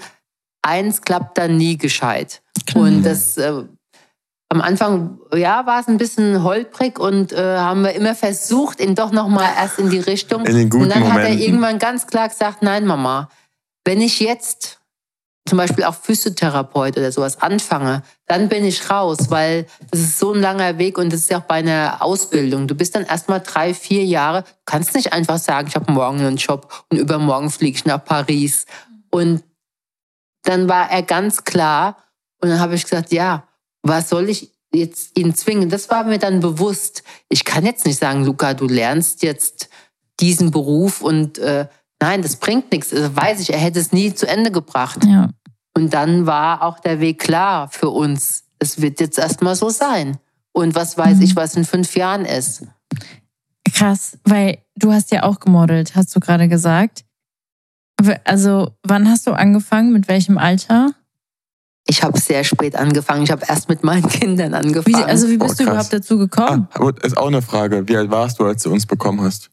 [0.61, 2.41] eins klappt dann nie gescheit.
[2.65, 2.85] Klar.
[2.85, 3.63] Und das äh,
[4.51, 8.95] am Anfang, ja, war es ein bisschen holprig und äh, haben wir immer versucht, ihn
[8.95, 10.45] doch noch mal erst in die Richtung.
[10.45, 11.39] In den guten und dann hat er Momenten.
[11.39, 13.29] irgendwann ganz klar gesagt, nein, Mama,
[13.85, 14.81] wenn ich jetzt
[15.47, 20.33] zum Beispiel auch Physiotherapeut oder sowas anfange, dann bin ich raus, weil das ist so
[20.33, 22.67] ein langer Weg und das ist ja auch bei einer Ausbildung.
[22.67, 26.19] Du bist dann erstmal drei, vier Jahre, du kannst nicht einfach sagen, ich habe morgen
[26.19, 28.65] einen Job und übermorgen fliege ich nach Paris.
[29.11, 29.45] Und
[30.43, 31.95] dann war er ganz klar
[32.41, 33.47] und dann habe ich gesagt, ja,
[33.83, 35.69] was soll ich jetzt ihn zwingen?
[35.69, 37.03] Das war mir dann bewusst.
[37.29, 39.69] Ich kann jetzt nicht sagen, Luca, du lernst jetzt
[40.19, 41.67] diesen Beruf und äh,
[42.01, 42.89] nein, das bringt nichts.
[42.89, 45.03] Das weiß ich, er hätte es nie zu Ende gebracht.
[45.05, 45.29] ja.
[45.73, 48.43] Und dann war auch der Weg klar für uns.
[48.59, 50.17] Es wird jetzt erstmal so sein.
[50.51, 51.21] Und was weiß Mhm.
[51.23, 52.63] ich, was in fünf Jahren ist.
[53.73, 57.05] Krass, weil du hast ja auch gemodelt, hast du gerade gesagt.
[58.25, 59.93] Also, wann hast du angefangen?
[59.93, 60.91] Mit welchem Alter?
[61.91, 63.23] Ich habe sehr spät angefangen.
[63.23, 65.03] Ich habe erst mit meinen Kindern Wie, angefangen.
[65.03, 65.73] also, wie Oh, bist du krass.
[65.73, 66.69] überhaupt dazu gekommen?
[66.73, 67.85] Ah, ist auch eine Frage.
[67.89, 69.49] Wie alt warst du, als du uns bekommen hast?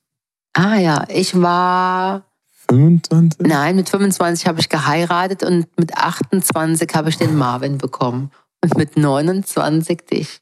[0.54, 2.22] ah ja, ich war
[2.70, 3.40] 25?
[3.46, 8.30] Nein, mit 25 habe ich geheiratet und mit 28 habe ich den Marvin bekommen.
[8.62, 10.40] Und mit 29 dich.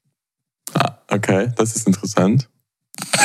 [0.75, 2.49] Ah, okay, das ist interessant.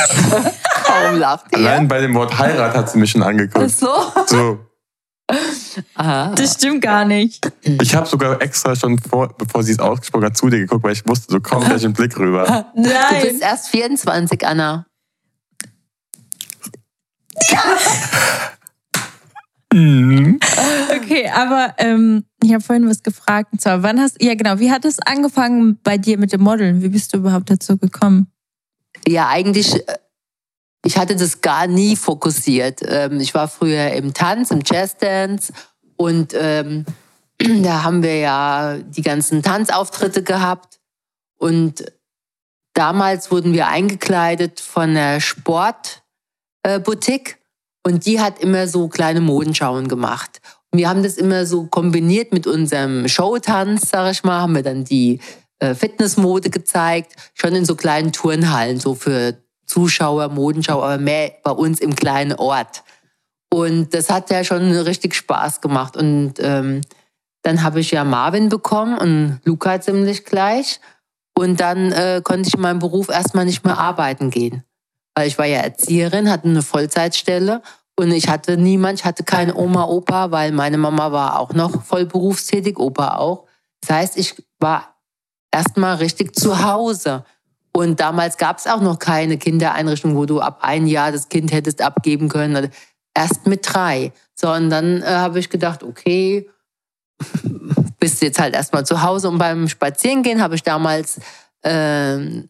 [0.84, 1.58] Kaum lacht ihr.
[1.58, 3.70] Allein bei dem Wort Heirat hat sie mich schon Ach angeguckt.
[3.70, 3.88] so.
[4.26, 4.58] So,
[5.94, 6.34] Aha.
[6.34, 7.50] Das stimmt gar nicht.
[7.62, 10.92] ich habe sogar extra schon vor, bevor sie es ausgesprochen hat, zu dir geguckt, weil
[10.92, 12.66] ich wusste, so kommt gleich ein Blick rüber.
[12.74, 13.22] Du Nein.
[13.22, 14.86] bist erst 24, Anna.
[19.72, 20.38] Mhm.
[20.94, 23.52] Okay, aber ähm, ich habe vorhin was gefragt.
[23.52, 26.82] Und zwar, wann hast ja genau, wie hat es angefangen bei dir mit dem Modeln?
[26.82, 28.28] Wie bist du überhaupt dazu gekommen?
[29.06, 29.94] Ja, eigentlich, äh,
[30.84, 32.80] ich hatte das gar nie fokussiert.
[32.84, 35.52] Ähm, Ich war früher im Tanz, im Jazzdance
[35.96, 36.84] und ähm,
[37.62, 40.80] da haben wir ja die ganzen Tanzauftritte gehabt
[41.38, 41.84] und
[42.74, 47.38] damals wurden wir eingekleidet von der Sportboutique
[47.84, 50.40] und die hat immer so kleine Modenschauen gemacht.
[50.70, 54.62] Und wir haben das immer so kombiniert mit unserem Showtanz, sag ich mal, haben wir
[54.62, 55.20] dann die
[55.58, 59.41] äh, Fitnessmode gezeigt, schon in so kleinen Turnhallen, so für
[59.72, 62.82] Zuschauer, Modenschau, aber mehr bei uns im kleinen Ort.
[63.50, 65.96] Und das hat ja schon richtig Spaß gemacht.
[65.96, 66.82] Und ähm,
[67.42, 70.80] dann habe ich ja Marvin bekommen und Luca ziemlich gleich.
[71.34, 74.62] Und dann äh, konnte ich in meinem Beruf erstmal nicht mehr arbeiten gehen.
[75.14, 77.62] Weil ich war ja Erzieherin, hatte eine Vollzeitstelle
[77.98, 81.82] und ich hatte niemand, ich hatte keine Oma, Opa, weil meine Mama war auch noch
[81.82, 83.46] voll berufstätig, Opa auch.
[83.80, 84.96] Das heißt, ich war
[85.50, 87.24] erstmal richtig zu Hause.
[87.74, 91.52] Und damals gab es auch noch keine Kindereinrichtung, wo du ab ein Jahr das Kind
[91.52, 92.54] hättest abgeben können.
[92.54, 92.68] Also
[93.14, 94.12] Erst mit drei.
[94.34, 96.48] So, und dann äh, habe ich gedacht, okay,
[98.00, 99.28] bist jetzt halt erstmal zu Hause.
[99.28, 101.20] Und beim Spazierengehen habe ich damals
[101.62, 102.48] ähm,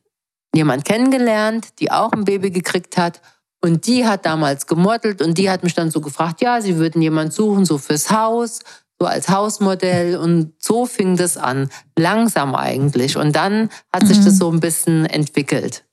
[0.54, 3.20] jemand kennengelernt, die auch ein Baby gekriegt hat.
[3.60, 7.00] Und die hat damals gemodelt und die hat mich dann so gefragt, ja, sie würden
[7.00, 8.60] jemand suchen, so fürs Haus,
[9.02, 10.16] so als Hausmodell.
[10.16, 11.68] Und so fing das an.
[11.98, 13.16] Langsam eigentlich.
[13.16, 14.24] Und dann hat sich Mhm.
[14.24, 15.84] das so ein bisschen entwickelt.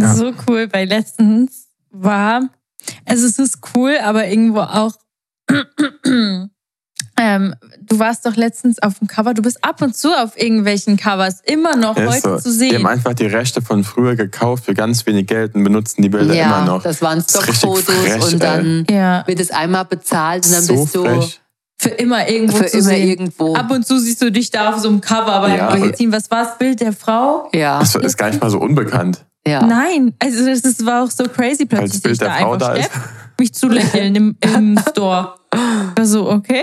[0.00, 0.12] Ja.
[0.14, 2.48] So cool, weil letztens war,
[3.06, 4.92] also es ist cool, aber irgendwo auch,
[7.16, 10.96] ähm, du warst doch letztens auf dem Cover, du bist ab und zu auf irgendwelchen
[10.96, 12.50] Covers, immer noch Ja, heute so.
[12.50, 12.86] zu Die haben sehen.
[12.86, 16.46] einfach die Rechte von früher gekauft für ganz wenig Geld und benutzen die Bilder ja,
[16.46, 16.82] immer noch.
[16.82, 21.04] das waren Stockfotos und dann Ja, wird es einmal bezahlt und dann so bist du
[21.04, 21.40] frech.
[21.84, 23.08] Für immer irgendwo für zu immer sehen.
[23.08, 23.54] irgendwo.
[23.54, 26.10] Ab und zu siehst du dich da auf so einem Cover bei Ja, Magazin.
[26.12, 27.48] Was war das Bild der Frau?
[27.54, 29.24] ja, Das ist gar nicht mal so unbekannt.
[29.46, 29.64] ja.
[29.64, 32.52] Nein, also das ist- war auch so crazy plötzlich, Als Bild sich da der Frau
[32.54, 32.86] einfach da ist.
[32.86, 35.34] Steff, mich zu lächeln im, im Store.
[35.96, 36.62] War so, okay.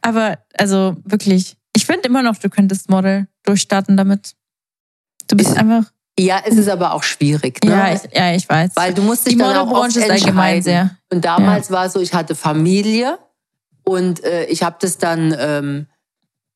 [0.00, 4.32] Aber also wirklich, ich finde immer noch, du könntest Model durchstarten damit.
[5.28, 5.84] Du bist Ich- einfach,
[6.18, 7.64] Ja, es ist aber auch schwierig.
[7.64, 7.70] Ne?
[7.70, 8.70] ja, ich, ja, ich weiß.
[8.74, 10.90] Weil du musst dich Die dann auch oft Modelbranche ist allgemein sehr.
[11.12, 13.18] Und damals war es so, ich hatte Familie
[13.84, 15.86] und äh, ich habe das dann ähm,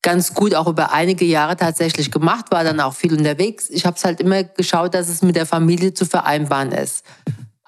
[0.03, 3.69] ganz gut auch über einige Jahre tatsächlich gemacht, war dann auch viel unterwegs.
[3.71, 7.05] Ich habe es halt immer geschaut, dass es mit der Familie zu vereinbaren ist.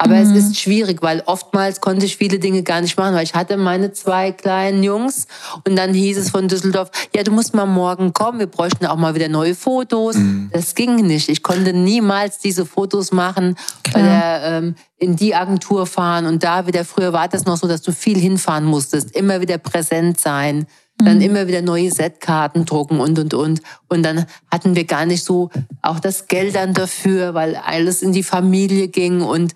[0.01, 0.37] Aber Mhm.
[0.37, 3.57] es ist schwierig, weil oftmals konnte ich viele Dinge gar nicht machen, weil ich hatte
[3.57, 5.27] meine zwei kleinen Jungs
[5.67, 8.97] und dann hieß es von Düsseldorf, ja, du musst mal morgen kommen, wir bräuchten auch
[8.97, 10.17] mal wieder neue Fotos.
[10.53, 11.29] Das ging nicht.
[11.29, 14.03] Ich konnte niemals diese Fotos machen Klar.
[14.05, 16.85] oder ähm, in die Agentur fahren und da wieder.
[16.85, 20.67] Früher war das noch so, dass du viel hinfahren musstest, immer wieder präsent sein,
[21.01, 23.63] dann immer wieder neue Setkarten drucken und und und.
[23.89, 25.51] Und dann hatten wir gar nicht so
[25.83, 29.55] auch das Geld dann dafür, weil alles in die Familie ging und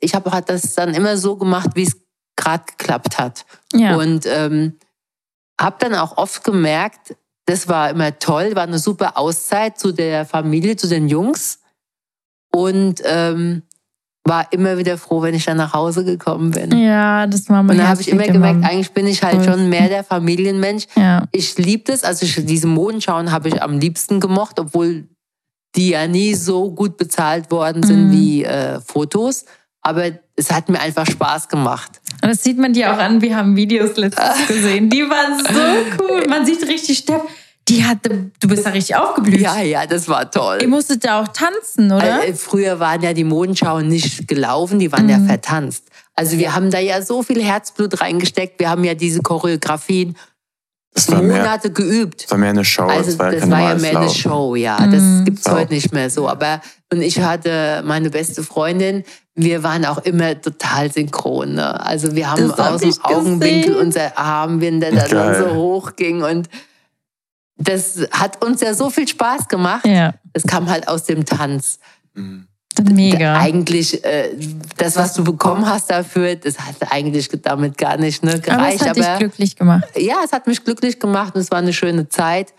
[0.00, 1.96] ich habe halt das dann immer so gemacht, wie es
[2.36, 3.44] gerade geklappt hat.
[3.72, 3.96] Ja.
[3.96, 4.78] Und ähm,
[5.60, 10.24] habe dann auch oft gemerkt, das war immer toll, war eine super Auszeit zu der
[10.26, 11.60] Familie, zu den Jungs.
[12.54, 13.62] Und ähm,
[14.24, 16.76] war immer wieder froh, wenn ich dann nach Hause gekommen bin.
[16.78, 19.70] ja, das war mein Und dann habe ich immer gemerkt, eigentlich bin ich halt schon
[19.70, 20.84] mehr der Familienmensch.
[20.96, 21.24] Ja.
[21.32, 25.08] Ich liebe das, also ich, diese Modenschauen habe ich am liebsten gemocht, obwohl
[25.76, 28.12] die ja nie so gut bezahlt worden sind Mhm.
[28.12, 29.44] wie äh, Fotos.
[29.82, 32.00] Aber es hat mir einfach Spaß gemacht.
[32.22, 33.20] Und das sieht man dir auch an.
[33.22, 34.90] Wir haben Videos letztens gesehen.
[34.90, 36.24] Die waren so cool.
[36.28, 37.22] Man sieht richtig Steff.
[37.68, 39.40] Die hatte, du bist da richtig aufgeblüht.
[39.42, 40.58] Ja, ja, das war toll.
[40.62, 42.26] Ihr musstet da auch tanzen, oder?
[42.26, 45.10] Äh, früher waren ja die Modenschauen nicht gelaufen, die waren Mhm.
[45.10, 45.84] ja vertanzt.
[46.14, 48.58] Also wir haben da ja so viel Herzblut reingesteckt.
[48.58, 50.16] Wir haben ja diese Choreografien
[50.94, 52.24] Das war mehr, Monate geübt.
[52.24, 52.84] das war mehr eine Show.
[52.84, 54.18] Also das war, das war ja mehr eine Laufen.
[54.18, 54.80] Show, ja.
[54.80, 54.92] Mhm.
[54.92, 55.52] Das gibt's Ja.
[55.52, 56.26] heute nicht mehr so.
[56.26, 59.04] Aber und ich hatte meine beste Freundin.
[59.40, 61.54] Wir waren auch immer total synchron.
[61.54, 61.80] Ne?
[61.80, 63.76] Also wir haben Das hab aus dem ich Augenwinkel gesehen.
[63.76, 65.44] unser Armwinder, der dann Geil.
[65.48, 66.48] so hoch ging und
[67.56, 69.86] das hat uns ja so viel Spaß gemacht.
[69.86, 71.78] Ja, Das kam halt aus dem Tanz.
[72.14, 72.46] Mhm.
[72.74, 73.36] dann mega.
[73.38, 74.30] Eigentlich, äh,
[74.76, 78.78] das, was du bekommen hast dafür, das hat eigentlich damit gar nicht ne, Aber es
[78.78, 78.88] gereicht.
[78.88, 79.84] hat dich glücklich gemacht.
[79.96, 82.54] ja, es hat mich glücklich gemacht und es war eine schöne Zeit.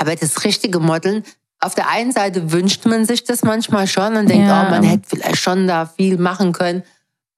[0.00, 1.22] Aber das richtige Modeln,
[1.64, 4.66] auf der einen Seite wünscht man sich das manchmal schon und denkt, Ja.
[4.66, 6.82] oh, man hätte vielleicht schon da viel machen können.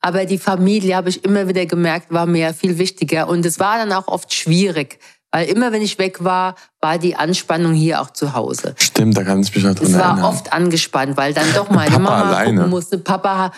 [0.00, 3.28] Aber die Familie, habe ich immer wieder gemerkt, war mir viel wichtiger.
[3.28, 4.98] Und es war dann auch oft schwierig.
[5.32, 8.74] Weil immer, wenn ich weg war, war die Anspannung hier auch zu Hause.
[8.78, 10.24] Stimmt, da kann ich mich noch dran Es war erinnern.
[10.24, 12.54] oft angespannt, weil dann doch meine Papa Mama alleine.
[12.58, 12.98] gucken musste.
[12.98, 13.50] Papa,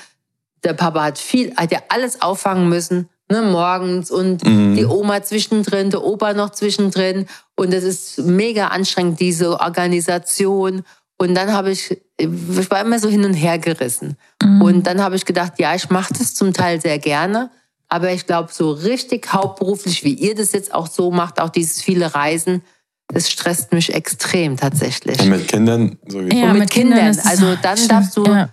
[0.64, 4.76] der Papa hat viel, hat ja alles auffangen müssen, ne, morgens und Mhm.
[4.76, 7.26] die Oma zwischendrin, der Opa noch zwischendrin.
[7.56, 10.82] Und es ist mega anstrengend, diese Organisation.
[11.18, 14.16] Und dann habe ich, ich war immer so hin und her gerissen.
[14.42, 14.62] Mhm.
[14.62, 17.50] Und dann habe ich gedacht, ja, ich mache das zum Teil sehr gerne.
[17.88, 21.80] Aber ich glaube, so richtig hauptberuflich, wie ihr das jetzt auch so macht, auch dieses
[21.82, 22.62] viele Reisen,
[23.08, 25.18] das stresst mich extrem tatsächlich.
[25.20, 26.36] Und mit Kindern sowieso.
[26.36, 27.26] Ja, mit mit Kindern Kindern.
[27.26, 27.88] Also dann schlimm.
[27.88, 28.48] darfst du- Ja.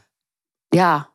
[0.73, 1.07] Ja,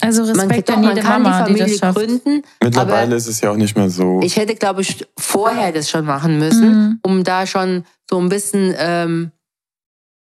[0.00, 1.98] Also man, Respekt doch, an man jede kann Mama, die die Familie das schafft.
[1.98, 2.42] gründen.
[2.62, 4.20] Mittlerweile aber ist es ja auch nicht mehr so.
[4.22, 6.98] ich hätte, glaube ich, vorher das schon machen müssen, Mhm.
[7.02, 9.30] um da schon so ein bisschen ähm,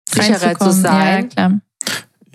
[0.09, 1.23] sicherer zu sein.
[1.37, 1.59] Ja, klar.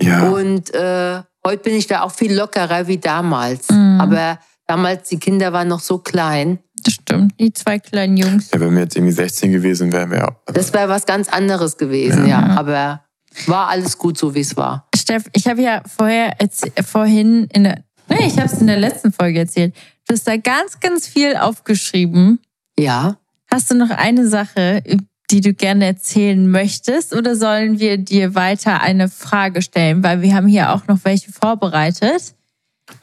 [0.01, 0.29] ja.
[0.29, 3.69] Und äh, heute bin ich da auch viel lockerer wie damals.
[3.69, 3.99] Mhm.
[4.01, 6.59] Aber damals, die Kinder waren noch so klein.
[6.83, 7.33] Das stimmt.
[7.39, 8.51] Die zwei kleinen Jungs.
[8.51, 12.27] ja, wenn wir jetzt irgendwie 16 gewesen wären, wäre Das wäre was ganz anderes gewesen,
[12.27, 12.47] ja.
[12.47, 12.57] Ja.
[12.57, 13.03] Aber
[13.47, 14.87] war alles gut so, wie es war.
[14.95, 16.35] Steff, ich habe ja vorher
[16.85, 19.75] vorhin in der, nee, ich habe es in der letzten Folge erzählt.
[20.07, 22.39] Du hast da ganz, ganz viel aufgeschrieben.
[22.77, 23.17] Ja.
[23.51, 24.83] Hast du noch eine Sache,
[25.31, 30.03] die du gerne erzählen möchtest, oder sollen wir dir weiter eine Frage stellen?
[30.03, 32.33] Weil wir haben hier auch noch welche vorbereitet.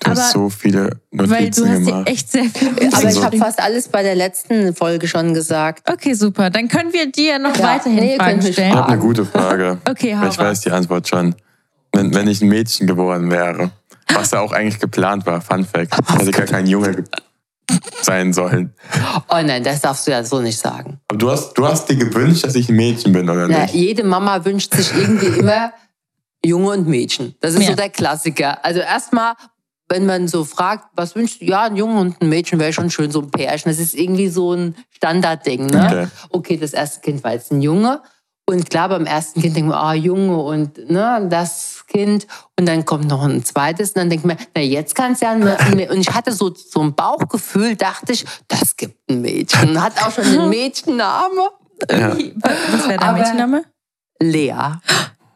[0.01, 2.09] Du hast aber- so viele Weil Notizen du hast gemacht.
[2.09, 3.25] echt sehr viel Aber ich aufgeschrieben.
[3.25, 5.91] habe fast alles bei der letzten Folge schon gesagt.
[5.91, 6.51] Okay, super.
[6.51, 8.75] Dann können wir dir noch Ja, weiterhin nee, Fragen mich Ich stellen.
[8.75, 9.79] habe eine gute Frage.
[9.89, 11.35] Okay, hau Weil ich weiß die Antwort schon.
[11.93, 13.71] Wenn, wenn ich ein Mädchen geworden wäre,
[14.13, 15.41] Was ja auch eigentlich geplant war.
[15.41, 15.97] Fun Fact.
[16.19, 17.05] Hätte gar kein Junge ge-
[18.03, 18.73] sein sollen.
[19.29, 21.01] Oh nein, das darfst du ja so nicht sagen.
[21.09, 23.75] Aber du hast, du hast dir gewünscht, dass ich ein Mädchen bin, oder Ja, nicht?
[23.75, 25.73] jede Mama wünscht sich irgendwie immer
[26.45, 27.35] Junge und Mädchen.
[27.41, 27.71] Das ist Ja.
[27.71, 28.65] so der Klassiker.
[28.65, 29.35] Also erstmal,
[29.89, 31.45] wenn man so fragt, was wünschst du?
[31.47, 33.71] Ja, ein Junge und ein Mädchen wäre schon schön, so ein Pärchen.
[33.71, 35.67] Das ist irgendwie so ein Standardding.
[35.67, 35.87] Ne?
[35.87, 36.07] Okay.
[36.31, 38.03] okay, das erste Kind war jetzt ein Junge.
[38.49, 42.29] Und klar, beim ersten Kind denkt man, ah, Junge und ne, das Kind.
[42.57, 43.91] Und dann kommt noch ein zweites.
[43.91, 45.91] Und dann denkt man, na, jetzt kann es ja ein Mädchen.
[45.91, 49.83] Und ich hatte so, so ein Bauchgefühl, dachte ich, das gibt ein Mädchen.
[49.83, 51.51] Hat auch schon einen Mädchenname.
[51.91, 52.17] Ja.
[52.71, 53.65] Was wäre Aber- Mädchenname?
[54.23, 54.55] Lea.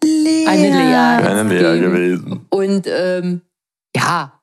[0.04, 0.46] Lea.
[0.46, 1.28] Eine Lea.
[1.28, 2.46] Eine Lea gewesen.
[2.48, 3.42] Und ähm,
[3.94, 4.39] ja,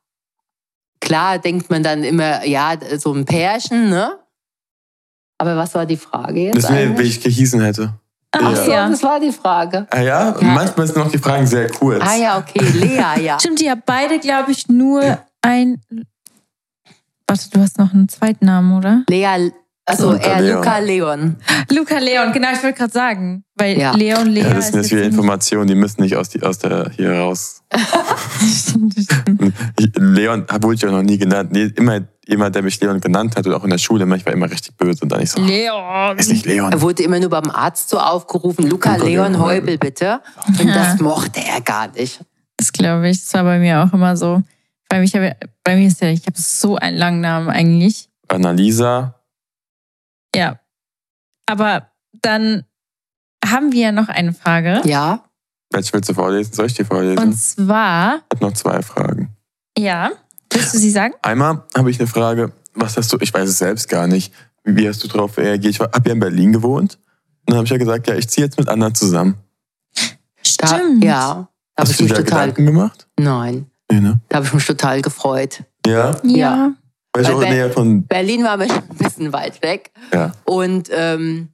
[1.07, 4.19] klar denkt man dann immer, ja, so ein Pärchen, ne?
[5.37, 7.93] Aber was war die Frage jetzt Das wäre, ich gehießen hätte.
[8.31, 8.89] Ach Ach so, ja.
[8.89, 9.87] das war die Frage.
[9.89, 10.35] Ah ja?
[10.37, 10.41] Ja.
[10.41, 12.03] Manchmal sind noch die Fragen sehr kurz.
[12.05, 13.39] Ah ja, okay, Lea, ja.
[13.39, 15.81] Stimmt, die haben beide, glaube ich, nur ein.
[17.25, 19.03] Warte, du hast noch einen zweiten Namen, oder?
[19.09, 19.51] Lea,
[19.87, 20.57] also Luca er Leon.
[20.57, 21.35] Luca Leon.
[21.71, 23.43] Luca Leon, genau, ich wollte gerade sagen.
[23.55, 23.91] Weil Ja.
[23.93, 24.41] Leon Lea.
[24.41, 27.11] Ja, das sind ist jetzt wieder Informationen, die müssen nicht aus, die, aus der hier
[27.13, 27.63] raus.
[28.39, 29.53] Stimmt, stimmt.
[29.79, 31.51] Ich, Leon wurde ich auch noch nie genannt.
[31.51, 34.33] Nee, immer jemand, der mich Leon genannt hat, oder auch in der Schule, ich war
[34.33, 36.17] immer richtig böse und dann ich so, Leon.
[36.17, 36.71] ist nicht Leon.
[36.71, 40.19] Er wurde immer nur beim Arzt so aufgerufen, Luca Luca Leon Leon Heubel, bitte.
[40.59, 42.19] Und das mochte er gar nicht.
[42.57, 43.21] Das glaube ich.
[43.23, 44.41] Das war bei mir auch immer so.
[44.89, 48.09] Bei, mich, hab- bei mir ist ja, ich habe so einen langen Namen eigentlich.
[48.29, 49.15] Annalisa,
[50.37, 50.59] Ja.
[51.45, 52.63] Aber dann
[53.45, 54.81] haben wir ja noch eine Frage.
[54.85, 55.23] Ja,
[55.71, 56.53] welche willst du vorlesen?
[56.53, 57.19] Soll ich die vorlesen?
[57.19, 59.35] Und zwar, Ich habe noch zwei Fragen.
[59.77, 60.11] ja,
[60.51, 61.13] willst du sie sagen?
[61.21, 64.33] Einmal habe ich eine Frage, was hast du, ich weiß es selbst gar nicht,
[64.63, 65.73] wie hast du darauf reagiert?
[65.75, 66.95] Ich habe ja in Berlin gewohnt
[67.45, 69.37] und dann habe ich ja gesagt, ja, ich ziehe jetzt mit Anna zusammen.
[70.57, 71.03] da, Stimmt.
[71.03, 71.47] ja.
[71.75, 72.39] Da habe Hast ich du mich dir da total.
[72.47, 73.07] Gedanken gemacht?
[73.19, 74.19] Nein, Nee, ne?
[74.29, 75.63] da habe ich mich total gefreut.
[75.85, 76.23] Ja, Ja.
[76.23, 76.71] Ja.
[77.17, 79.91] Weil auch in Ber- Nähe von, Berlin war mir schon ein bisschen weit weg.
[80.13, 80.31] ja.
[80.45, 81.49] Und ähm,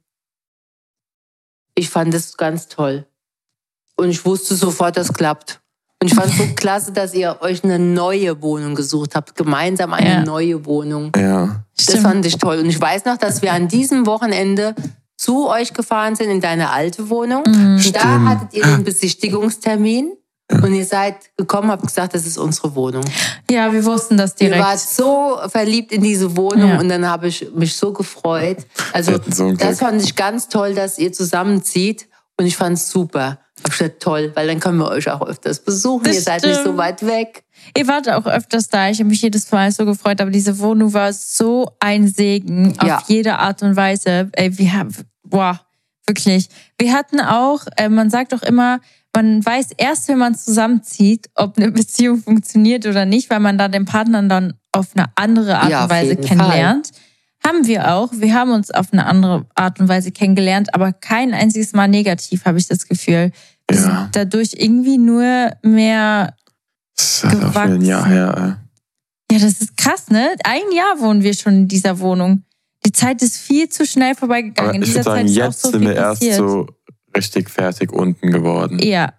[1.74, 3.06] ich fand es ganz toll.
[3.96, 5.60] Und ich wusste sofort, das klappt.
[6.00, 9.34] Und ich fand es so klasse, dass ihr euch eine neue Wohnung gesucht habt.
[9.36, 10.24] Gemeinsam eine Ja.
[10.24, 11.12] neue Wohnung.
[11.16, 12.02] Ja, Das Stimmt.
[12.02, 12.58] fand ich toll.
[12.58, 14.74] Und ich weiß noch, dass wir an diesem Wochenende
[15.16, 17.44] zu euch gefahren sind in deine alte Wohnung.
[17.46, 17.76] Mhm.
[17.76, 20.12] Und da hattet ihr den Besichtigungstermin.
[20.50, 23.04] Und ihr seid gekommen, habt gesagt, das ist unsere Wohnung.
[23.50, 24.62] Ja, wir wussten das Ihr direkt.
[24.64, 26.78] wart so verliebt in diese Wohnung Ja.
[26.80, 28.58] und dann habe ich mich so gefreut.
[28.92, 33.38] Also so das fand ich ganz toll, dass ihr zusammenzieht und ich fand es super.
[33.62, 36.04] Hab gesagt, toll, weil dann können wir euch auch öfters besuchen.
[36.04, 36.76] Das ihr seid nicht so stimmt.
[36.78, 37.44] weit weg.
[37.76, 38.90] Ihr wart auch öfters da.
[38.90, 42.98] Ich habe mich jedes Mal so gefreut, aber diese Wohnung war so ein Segen Ja.
[42.98, 44.28] auf jede Art und Weise.
[44.32, 45.60] Ey, wir haben, boah,
[46.06, 46.48] wirklich.
[46.78, 48.80] Wir hatten auch, äh, man sagt doch immer,
[49.14, 53.68] man weiß erst, wenn man zusammenzieht, ob eine Beziehung funktioniert oder nicht, weil man da
[53.68, 56.90] den Partner dann auf eine andere Art Ja, und Weise kennenlernt.
[57.46, 58.10] Haben wir auch.
[58.12, 62.44] Wir haben uns auf eine andere Art und Weise kennengelernt, aber kein einziges Mal negativ,
[62.46, 63.32] habe ich das Gefühl.
[63.68, 63.82] Wir Ja.
[63.82, 66.34] sind dadurch irgendwie nur mehr
[66.96, 67.80] das ist halt auch ein gewachsen.
[67.84, 68.60] Jahr her.
[69.30, 70.28] ja, das ist krass, ne?
[70.44, 72.44] Ein Jahr wohnen wir schon in dieser Wohnung.
[72.86, 74.68] Die Zeit ist viel zu schnell vorbeigegangen.
[74.70, 76.36] Aber in ich dieser würde sagen, Zeit ist jetzt auch so sind wir erst passiert.
[76.36, 76.66] so
[77.16, 78.78] richtig fertig unten geworden.
[78.82, 79.12] Ja,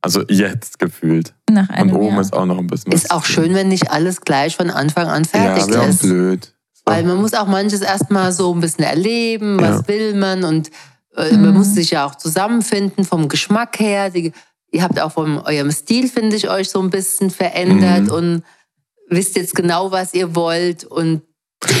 [0.00, 1.34] Also jetzt gefühlt.
[1.50, 2.20] nach Und einem oben Jahr.
[2.20, 5.06] ist auch noch ein bisschen was Ist auch schön, wenn nicht alles gleich von Anfang
[5.08, 6.02] an fertig Ja, ist.
[6.02, 6.54] blöd.
[6.84, 9.88] Weil man muss auch manches erstmal so ein bisschen erleben, was Ja.
[9.88, 10.70] will man und
[11.16, 11.58] äh, man Mhm.
[11.58, 14.10] muss sich ja auch zusammenfinden vom Geschmack her.
[14.10, 14.32] Die,
[14.72, 18.10] ihr habt auch von eurem Stil, finde ich, euch so ein bisschen verändert Mhm.
[18.10, 18.42] und
[19.08, 21.22] wisst jetzt genau, was ihr wollt und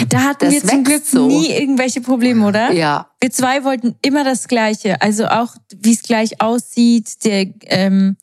[0.08, 1.26] Da hatten das wir zum Glück so.
[1.26, 2.72] nie irgendwelche Probleme, oder?
[2.72, 5.00] ja, Wir zwei wollten immer das Gleiche.
[5.02, 8.16] Also auch, wie es gleich aussieht, der, ähm,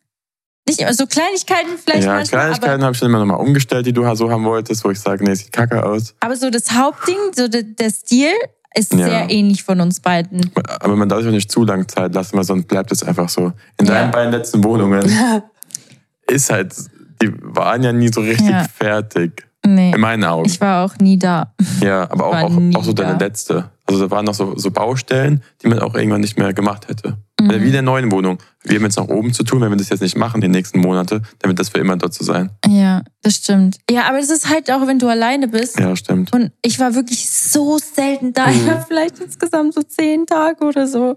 [0.68, 3.94] nicht immer so Kleinigkeiten vielleicht Ja, manchmal, Kleinigkeiten habe ich dann immer nochmal umgestellt, die
[3.94, 6.14] du so haben wolltest, wo ich sage, nee, sieht kacke aus.
[6.20, 8.32] aber, aber so das Hauptding, so der, der Stil
[8.76, 9.00] ist Ja.
[9.06, 10.52] sehr ähnlich von uns beiden.
[10.80, 13.28] Aber man darf sich auch nicht zu lange Zeit lassen, weil sonst bleibt es einfach
[13.30, 13.52] so.
[13.80, 13.94] In Ja.
[13.96, 15.12] deinen beiden letzten Wohnungen
[16.28, 16.74] ist halt,
[17.22, 18.66] die waren ja nie so richtig Ja.
[18.78, 19.49] fertig.
[19.66, 20.46] Nee, In meinen Augen.
[20.48, 21.54] ich war auch nie da.
[21.82, 23.26] ja, aber auch, auch, auch so deine da.
[23.26, 23.70] letzte.
[23.86, 27.18] Also da waren noch so, so Baustellen, die man auch irgendwann nicht mehr gemacht hätte.
[27.42, 27.50] Mhm.
[27.50, 28.38] Wie in der neuen Wohnung.
[28.64, 30.80] Wir haben jetzt nach oben zu tun, wenn wir das jetzt nicht machen, die nächsten
[30.80, 32.52] Monate, dann wird das für immer dort zu sein.
[32.68, 33.78] Ja, das stimmt.
[33.90, 35.80] Ja, aber es ist halt auch, wenn du alleine bist.
[35.80, 36.32] Ja, stimmt.
[36.34, 38.48] Und ich war wirklich so selten da.
[38.48, 38.54] Mhm.
[38.54, 41.16] Ich war vielleicht insgesamt so zehn Tage oder so.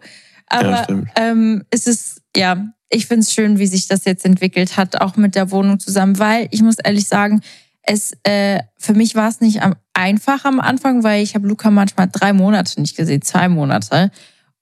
[0.53, 1.09] Ja, Aber stimmt.
[1.17, 5.17] ähm, es ist, ja, ich finde es schön, wie sich das jetzt entwickelt hat, auch
[5.17, 7.41] mit der Wohnung zusammen, weil ich muss ehrlich sagen,
[7.83, 11.71] es äh, für mich war es nicht am, einfach am Anfang, weil ich habe Luca
[11.71, 14.11] manchmal drei Monate nicht gesehen, zwei Monate.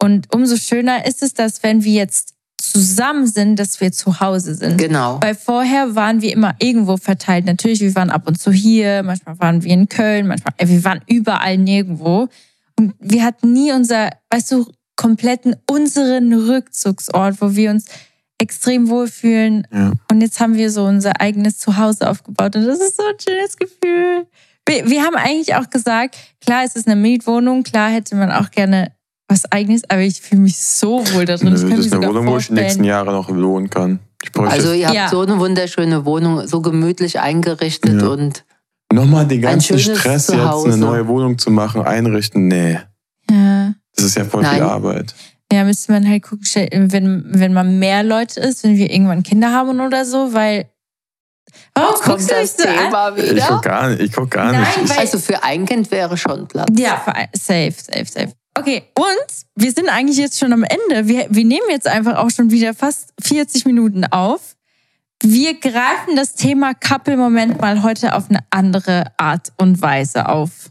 [0.02, 4.54] Und umso schöner ist es, dass wenn wir jetzt zusammen sind, dass wir zu Hause
[4.54, 4.78] sind.
[4.78, 5.18] Genau.
[5.22, 7.46] Weil vorher waren wir immer irgendwo verteilt.
[7.46, 10.84] Natürlich, wir waren ab und zu hier, manchmal waren wir in Köln, manchmal, äh, wir
[10.84, 12.28] waren überall nirgendwo.
[12.78, 14.66] Und wir hatten nie unser, weißt du,
[14.96, 17.86] kompletten unseren Rückzugsort, wo wir uns
[18.40, 19.66] extrem wohlfühlen.
[19.72, 19.92] Ja.
[20.10, 23.56] Und jetzt haben wir so unser eigenes Zuhause aufgebaut und das ist so ein schönes
[23.56, 24.26] Gefühl.
[24.68, 28.50] Wir, wir haben eigentlich auch gesagt, klar, es ist eine Mietwohnung, klar hätte man auch
[28.50, 28.92] gerne
[29.28, 31.52] was eigenes, aber ich fühle mich so wohl da drin.
[31.52, 32.84] Nö, kann das mir ist eine Wohnung, wo ich die nächsten.
[32.84, 34.00] Jahre noch wohnen kann.
[34.36, 35.08] Also ihr habt Ja.
[35.08, 38.08] so eine wunderschöne Wohnung, so gemütlich eingerichtet Ja.
[38.08, 38.44] und
[38.92, 40.68] nochmal den ganzen Stress, jetzt Zuhause.
[40.68, 42.48] eine neue Wohnung zu machen, einrichten.
[42.48, 42.78] Nee,
[43.30, 43.74] Ja.
[43.94, 44.54] das ist ja voll Nein.
[44.54, 45.14] viel Arbeit.
[45.52, 46.46] Ja, müsste man halt gucken,
[46.92, 50.66] wenn, wenn man mehr Leute ist, wenn wir irgendwann Kinder haben oder so, weil.
[51.74, 52.74] Warum Jetzt guckst du mich das so an?
[52.84, 53.46] Thema Ich wieder.
[53.48, 54.00] guck gar nicht.
[54.02, 54.76] Ich guck gar Nein, nicht.
[54.84, 56.68] Ich, weil- Also für ein Kind wäre schon Platz.
[56.78, 58.32] Ja, vor allem- safe, safe, safe.
[58.56, 59.26] Okay, und
[59.56, 61.08] wir sind eigentlich jetzt schon am Ende.
[61.08, 64.56] Wir, wir nehmen jetzt einfach auch schon wieder fast 40 Minuten auf.
[65.22, 70.70] Wir greifen das Thema Couple-Moment mal heute auf eine andere Art und Weise auf.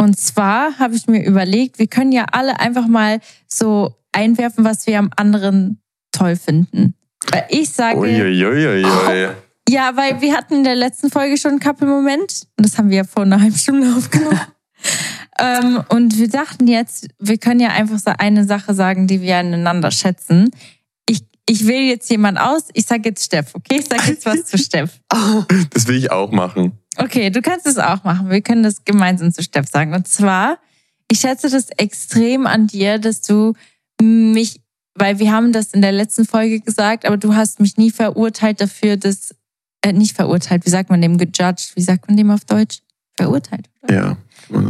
[0.00, 4.86] Und zwar habe ich mir überlegt, wir können ja alle einfach mal so einwerfen, was
[4.86, 6.94] wir am anderen toll finden.
[7.30, 9.28] Weil ich sage, Uiuiuiui.
[9.68, 12.46] ja, weil wir hatten in der letzten Folge schon einen Couple-Moment.
[12.56, 14.40] Und das haben wir ja vor einer halben Stunde aufgenommen.
[15.38, 19.36] ähm, und wir dachten jetzt, wir können ja einfach so eine Sache sagen, die wir
[19.36, 20.50] aneinander schätzen.
[21.10, 22.68] Ich, ich wähle jetzt jemand aus.
[22.72, 23.76] Ich sage jetzt Steff, okay?
[23.80, 24.98] Ich sage jetzt was zu Steff.
[25.74, 26.79] Das will ich auch machen.
[27.02, 28.30] Okay, du kannst es auch machen.
[28.30, 29.94] Wir können das gemeinsam zu Steff sagen.
[29.94, 30.58] Und zwar,
[31.10, 33.54] ich schätze das extrem an dir, dass du
[34.00, 34.60] mich,
[34.94, 38.60] weil wir haben das in der letzten Folge gesagt, aber du hast mich nie verurteilt
[38.60, 39.34] dafür, dass,
[39.82, 42.80] äh, nicht verurteilt, wie sagt man dem, gejudged, wie sagt man dem auf Deutsch?
[43.16, 43.94] Verurteilt, oder?
[43.94, 44.16] Ja.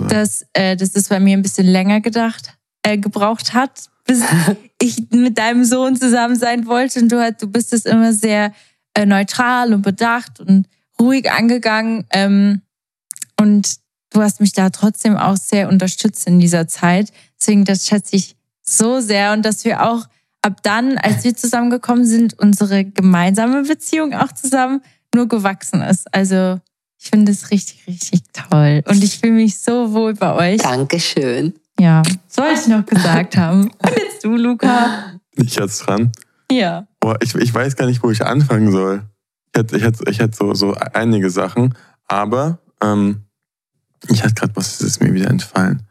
[0.08, 4.22] Dass, äh, dass es bei mir ein bisschen länger gedacht, äh, gebraucht hat, bis
[4.80, 7.00] ich mit deinem Sohn zusammen sein wollte.
[7.00, 8.52] Und du, halt- du bist es immer sehr
[8.94, 10.66] äh, neutral und bedacht und
[11.00, 12.04] ruhig angegangen.
[12.10, 12.62] Ähm,
[13.40, 13.76] und
[14.10, 17.10] du hast mich da trotzdem auch sehr unterstützt in dieser Zeit.
[17.40, 19.32] Deswegen, das schätze ich so sehr.
[19.32, 20.06] Und dass wir auch
[20.42, 24.82] ab dann, als wir zusammengekommen sind, unsere gemeinsame Beziehung auch zusammen
[25.14, 26.12] nur gewachsen ist.
[26.14, 26.60] Also
[26.98, 28.82] ich finde es richtig, richtig toll.
[28.86, 30.60] Und ich fühle mich so wohl bei euch.
[30.60, 31.54] Dankeschön.
[31.78, 33.70] Ja, sollte ich noch gesagt haben.
[33.78, 35.14] Und jetzt du, Luca.
[35.32, 36.12] Ich jetzt dran.
[36.52, 36.86] Ja.
[37.00, 39.02] Boah, ich, ich weiß gar nicht, wo ich anfangen soll.
[39.52, 41.74] Ich hätte, ich hätte, ich hätte so, so einige Sachen,
[42.06, 43.24] aber ähm,
[44.08, 45.82] ich hatte gerade was, ist mir wieder entfallen.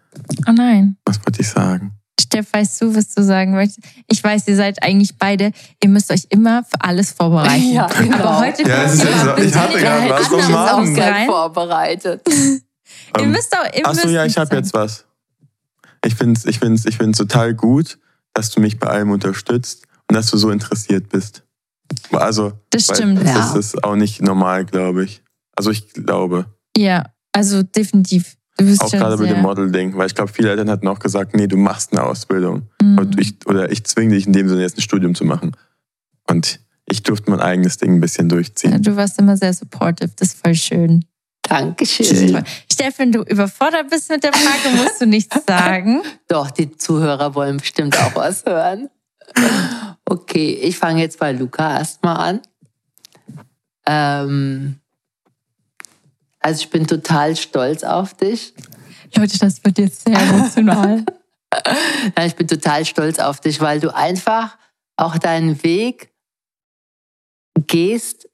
[0.47, 0.97] Oh nein.
[1.05, 1.91] Was wollte ich sagen?
[2.19, 3.79] Steff, weißt du, was du sagen möchtest?
[4.07, 5.51] Ich weiß, ihr seid eigentlich beide,
[5.81, 7.73] ihr müsst euch immer für alles vorbereiten.
[7.73, 8.17] Ja, genau.
[8.17, 11.25] Aber heute Ja, es ist ihr jetzt mal so- ich hatte gerade was vom Magen.
[11.27, 12.21] Vorbereitet.
[13.17, 15.05] Ihr Ähm, müsst auch, ihr Achso, ja, ich habe jetzt was.
[16.05, 17.97] Ich finde es ich find's, ich find's total gut,
[18.33, 21.43] dass du mich bei allem unterstützt und dass du so interessiert bist.
[22.11, 23.19] Also, Das stimmt.
[23.25, 23.55] Das Ja.
[23.57, 25.21] ist auch nicht normal, glaube ich.
[25.55, 26.45] Also ich glaube.
[26.77, 28.35] Ja, also definitiv.
[28.57, 30.99] Du bist Auch gerade bei sehr, dem Model-Ding, weil ich glaube, viele Eltern hatten auch
[30.99, 32.69] gesagt, nee, du machst eine Ausbildung.
[32.81, 33.11] Mhm.
[33.17, 35.55] Ich, oder ich zwinge dich in dem Sinne jetzt ein Studium zu machen.
[36.29, 38.81] Und ich durfte mein eigenes Ding ein bisschen Ja, durchziehen.
[38.83, 41.05] du warst immer sehr supportive, das ist voll schön.
[41.43, 42.43] Das Dankeschön.
[42.71, 46.01] Steffen, du überfordert bist mit der Frage, musst du nichts sagen.
[46.27, 48.89] Doch, die Zuhörer wollen bestimmt auch was hören.
[50.09, 52.41] Okay, ich fange jetzt bei Luca erstmal an.
[53.85, 54.79] Ähm,
[56.39, 58.55] also ich bin total stolz auf dich.
[59.15, 61.05] Leute, das wird jetzt sehr emotional.
[62.23, 64.55] Ich bin total stolz auf dich, weil du einfach
[64.97, 66.13] auch deinen Weg
[67.55, 68.29] gehst,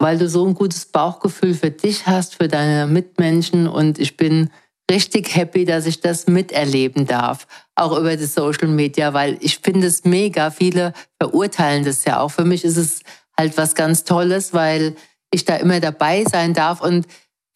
[0.00, 4.50] weil du so ein gutes Bauchgefühl für dich hast, für deine Mitmenschen und ich bin
[4.90, 9.86] richtig happy, dass ich das miterleben darf, auch über die Social Media, weil ich finde
[9.86, 10.50] es mega.
[10.50, 12.30] Viele verurteilen das ja auch.
[12.30, 13.00] Für mich ist es
[13.38, 14.96] halt was ganz Tolles, weil
[15.32, 17.06] ich da immer dabei sein darf und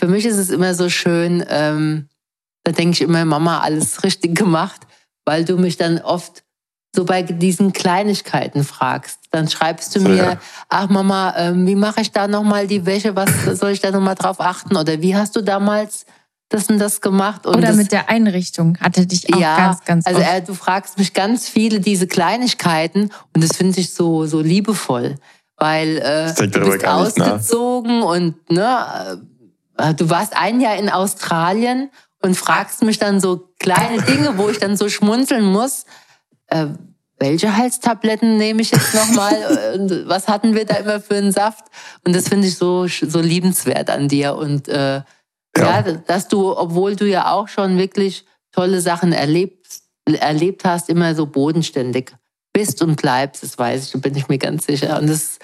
[0.00, 2.08] für mich ist es immer so schön, ähm,
[2.64, 4.80] da denke ich immer, Mama, alles richtig gemacht,
[5.24, 6.42] weil du mich dann oft
[6.94, 9.18] so bei diesen Kleinigkeiten fragst.
[9.32, 10.40] Dann schreibst du So, mir, ja.
[10.68, 13.16] ach Mama, ähm, wie mache ich da nochmal die Wäsche?
[13.16, 14.76] Was soll ich da nochmal drauf achten?
[14.76, 16.06] Oder wie hast du damals
[16.48, 17.46] das und das gemacht?
[17.46, 20.30] Und Oder das, mit der Einrichtung hatte dich auch ja, ganz, ganz also oft.
[20.30, 25.16] äh, du fragst mich ganz viele diese Kleinigkeiten und das finde ich so so liebevoll,
[25.56, 26.94] weil äh, du bist nach.
[26.94, 29.22] ausgezogen und ne,
[29.78, 31.90] äh, du warst ein Jahr in Australien
[32.22, 35.84] und fragst mich dann so kleine Dinge, wo ich dann so schmunzeln muss.
[36.46, 36.68] Äh,
[37.18, 39.74] welche Halstabletten nehme ich jetzt nochmal?
[39.74, 41.64] Und Was hatten wir da immer für einen Saft?
[42.04, 44.34] Und das finde ich so, so liebenswert an dir.
[44.34, 45.02] Und äh,
[45.56, 45.80] ja.
[45.86, 45.92] Ja.
[46.06, 49.66] dass du, obwohl du ja auch schon wirklich tolle Sachen erlebt,
[50.06, 52.14] erlebt hast, immer so bodenständig
[52.52, 54.98] bist und bleibst, das weiß ich, da bin ich mir ganz sicher.
[54.98, 55.38] Und das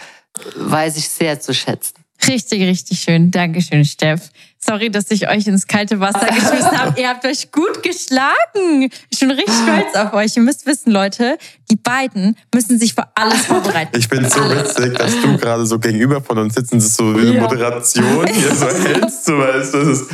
[0.55, 2.00] weiß ich sehr zu schätzen.
[2.27, 3.31] Richtig, richtig schön.
[3.31, 4.31] Dankeschön, Steff.
[4.63, 7.01] Sorry, dass ich euch ins kalte Wasser geschmissen habe.
[7.01, 8.91] Ihr habt euch gut geschlagen.
[9.09, 10.37] Ich bin richtig stolz auf euch.
[10.37, 11.39] Ihr müsst wissen, Leute,
[11.71, 13.97] die beiden müssen sich für alles vorbereiten.
[13.99, 17.17] Ich es so witzig, dass du gerade so gegenüber von uns sitzen, das ist so
[17.17, 17.41] wie eine Ja.
[17.41, 19.29] Moderation hier so hältst.
[19.29, 20.11] Du weißt, das ist,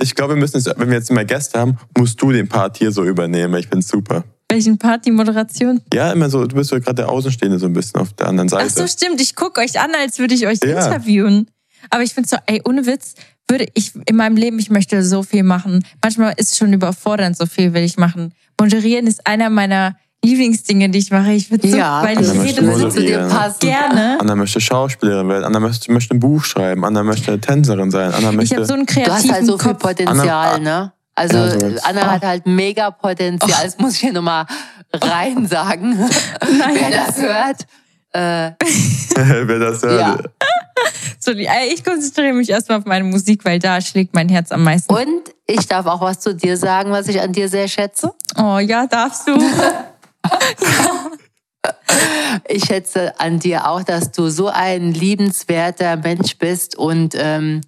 [0.00, 2.76] ich glaube, wir müssen jetzt, wenn wir jetzt immer Gäste haben, musst du den Part
[2.76, 3.54] hier so übernehmen.
[3.56, 4.22] Ich es super.
[4.52, 5.80] Welchen Part, die Moderation?
[5.92, 8.48] Ja, immer so, du bist so gerade der Außenstehende so ein bisschen auf der anderen
[8.48, 8.66] Seite.
[8.68, 9.20] Ach so, stimmt.
[9.20, 10.86] Ich gucke euch an, als würde ich euch Ja.
[10.86, 11.50] interviewen.
[11.90, 13.14] Aber ich finde so, ey, ohne Witz,
[13.48, 15.84] würde ich in meinem Leben, ich möchte so viel machen.
[16.02, 18.32] Manchmal ist es schon überfordernd, so viel will ich machen.
[18.60, 21.32] Moderieren ist einer meiner Lieblingsdinge, die ich mache.
[21.32, 23.58] Ich würde so, Ja, weil Also ich möchte rede so zu dir passen.
[23.60, 24.18] gerne.
[24.20, 28.30] Anna möchte Schauspielerin werden, Anna möchte, möchte ein Buch schreiben, Anna möchte Tänzerin sein, Anna
[28.30, 28.56] Ich möchte.
[28.56, 29.82] habe so einen Du kreativen hast halt so viel Kopf.
[29.82, 30.92] Potenzial, ne?
[31.14, 31.76] Also Ja.
[31.82, 33.64] Anna hat halt mega Potenzial.
[33.64, 34.46] Das muss ich hier nochmal
[34.92, 35.98] rein sagen.
[36.40, 37.66] Wer das hört.
[38.12, 38.52] Äh,
[39.46, 40.00] Wer das hört.
[40.00, 40.18] Ja.
[41.18, 44.92] So, ich konzentriere mich erstmal auf meine Musik, weil da schlägt mein Herz am meisten.
[44.92, 48.12] und ich darf auch was zu dir sagen, was ich an dir sehr schätze.
[48.36, 49.38] Oh ja, darfst du.
[52.48, 57.60] Ich schätze an dir auch, dass du so ein liebenswerter Mensch bist und ähm,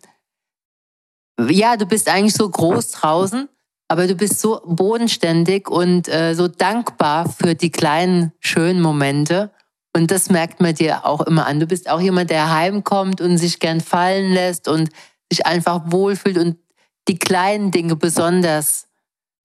[1.41, 3.49] ja, du bist eigentlich so groß draußen,
[3.89, 9.51] aber du bist so bodenständig und äh, so dankbar für die kleinen schönen Momente.
[9.97, 11.61] Und das merkt man dir auch immer an.
[11.61, 14.91] Du bist auch jemand, der heimkommt und sich gern fallen lässt und
[15.31, 16.59] sich einfach wohlfühlt und
[17.09, 18.87] die kleinen Dinge besonders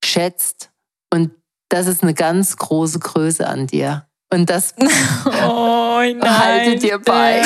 [0.04, 0.72] schätzt.
[1.12, 1.32] Und
[1.70, 4.08] das ist eine ganz große Größe an dir.
[4.32, 4.74] Und das
[5.26, 6.22] Oh nein.
[6.22, 7.44] Halte dir bei.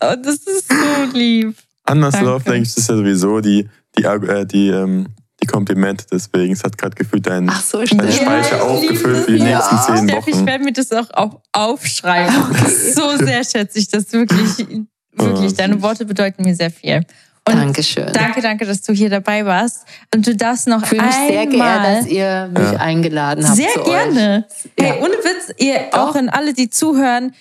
[0.00, 1.56] Oh, das ist so lieb.
[1.84, 2.26] Annas Danke.
[2.30, 3.68] Love Language ist ja sowieso die,
[3.98, 5.06] die, äh, die, ähm,
[5.42, 6.52] die Komplimente, deswegen.
[6.52, 7.88] Es hat gerade gefühlt dein, Ach so, dein.
[8.12, 9.46] Speicher Ja, ich aufgefüllt für die das.
[9.48, 9.82] nächsten Ja.
[9.96, 10.46] zehn Steff, ich Wochen.
[10.46, 12.34] werde mir das auch auf, aufschreiben.
[12.94, 14.66] So sehr schätze ich das wirklich.
[15.14, 15.82] Wirklich, deine.
[15.82, 17.04] Worte bedeuten mir sehr viel.
[17.48, 18.06] Und Dankeschön.
[18.12, 19.84] danke, danke, dass du hier dabei warst.
[20.14, 21.96] Und du darfst noch Ich fühle mich sehr geehrt, einmal...
[21.96, 22.78] dass ihr mich Ja.
[22.78, 23.56] eingeladen habt.
[23.56, 24.46] Sehr zu gerne.
[24.48, 24.70] Euch.
[24.78, 25.02] Hey, Ja.
[25.04, 25.98] ohne Witz, ihr Doch.
[26.10, 27.34] auch an alle, die zuhören,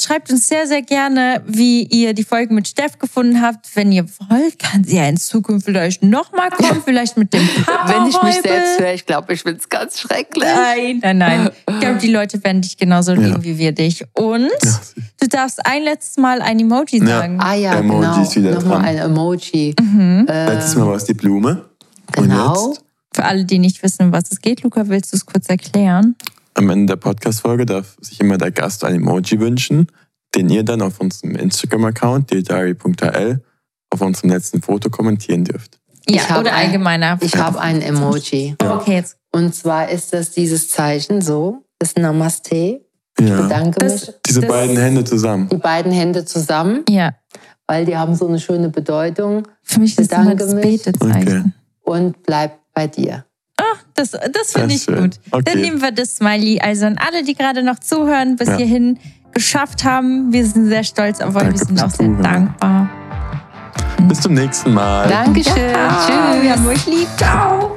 [0.00, 3.74] schreibt uns sehr, sehr gerne, wie ihr die Folgen mit Steff gefunden habt.
[3.74, 7.88] Wenn ihr wollt, kann sie ja in Zukunft vielleicht nochmal kommen, vielleicht mit dem Papa
[7.94, 10.44] Wenn ich mich selbst höre, ich glaube, ich finde es ganz schrecklich.
[10.44, 11.50] Nein, nein, nein.
[11.68, 14.04] Ich glaube, die Leute werden dich genauso lieben wie wir dich.
[14.12, 14.50] Und
[15.20, 17.06] du darfst ein letztes Mal ein Emoji Ja.
[17.06, 17.38] sagen.
[17.40, 18.48] Ah ja, Emojis genau.
[18.48, 18.84] wieder Nochmal dran.
[18.86, 19.74] ein Emoji.
[20.26, 21.64] Letztes Mal war es die Blume.
[22.12, 22.66] Genau.
[22.66, 25.24] Und jetzt, Für alle, die nicht wissen, um was es geht, Luca, willst du es
[25.26, 26.16] kurz erklären?
[26.54, 29.88] Am Ende der Podcast-Folge, darf sich immer der Gast ein Emoji wünschen,
[30.34, 33.42] den ihr dann auf unserem Instagram-Account, deardiary.hl,
[33.90, 35.78] auf unserem letzten Foto kommentieren dürft.
[36.08, 37.18] Ja, oder ein- allgemeiner.
[37.22, 38.56] Ich habe ein Emoji.
[38.62, 39.16] Okay, jetzt.
[39.32, 42.80] Und zwar ist das dieses Zeichen so, das Namaste.
[43.18, 43.40] Ich Ja.
[43.42, 44.14] bedanke Das- mich.
[44.26, 45.48] Diese Das- beiden Hände zusammen.
[45.48, 47.14] Die beiden Hände zusammen, Ja.
[47.66, 50.82] weil die haben so eine schöne Bedeutung Für mich ist das mich.
[50.84, 51.54] Betezeichen.
[51.82, 53.24] und bleib bei dir.
[53.94, 54.96] Das, das finde ich schön.
[55.02, 55.20] gut.
[55.30, 55.42] Okay.
[55.46, 56.60] Dann nehmen wir das Smiley.
[56.60, 58.56] Also an alle, die gerade noch zuhören, bis Ja.
[58.56, 58.98] hierhin
[59.32, 60.32] geschafft haben.
[60.32, 61.42] Wir sind sehr stolz auf euch.
[61.42, 62.22] Danke Wir sind auch sehr Zuhören.
[62.22, 62.90] dankbar.
[64.08, 65.08] Bis zum nächsten Mal.
[65.08, 65.70] Dankeschön.
[65.70, 66.42] Ja, Tschüss.
[66.42, 67.08] Wir haben euch lieb.
[67.16, 67.76] Ciao.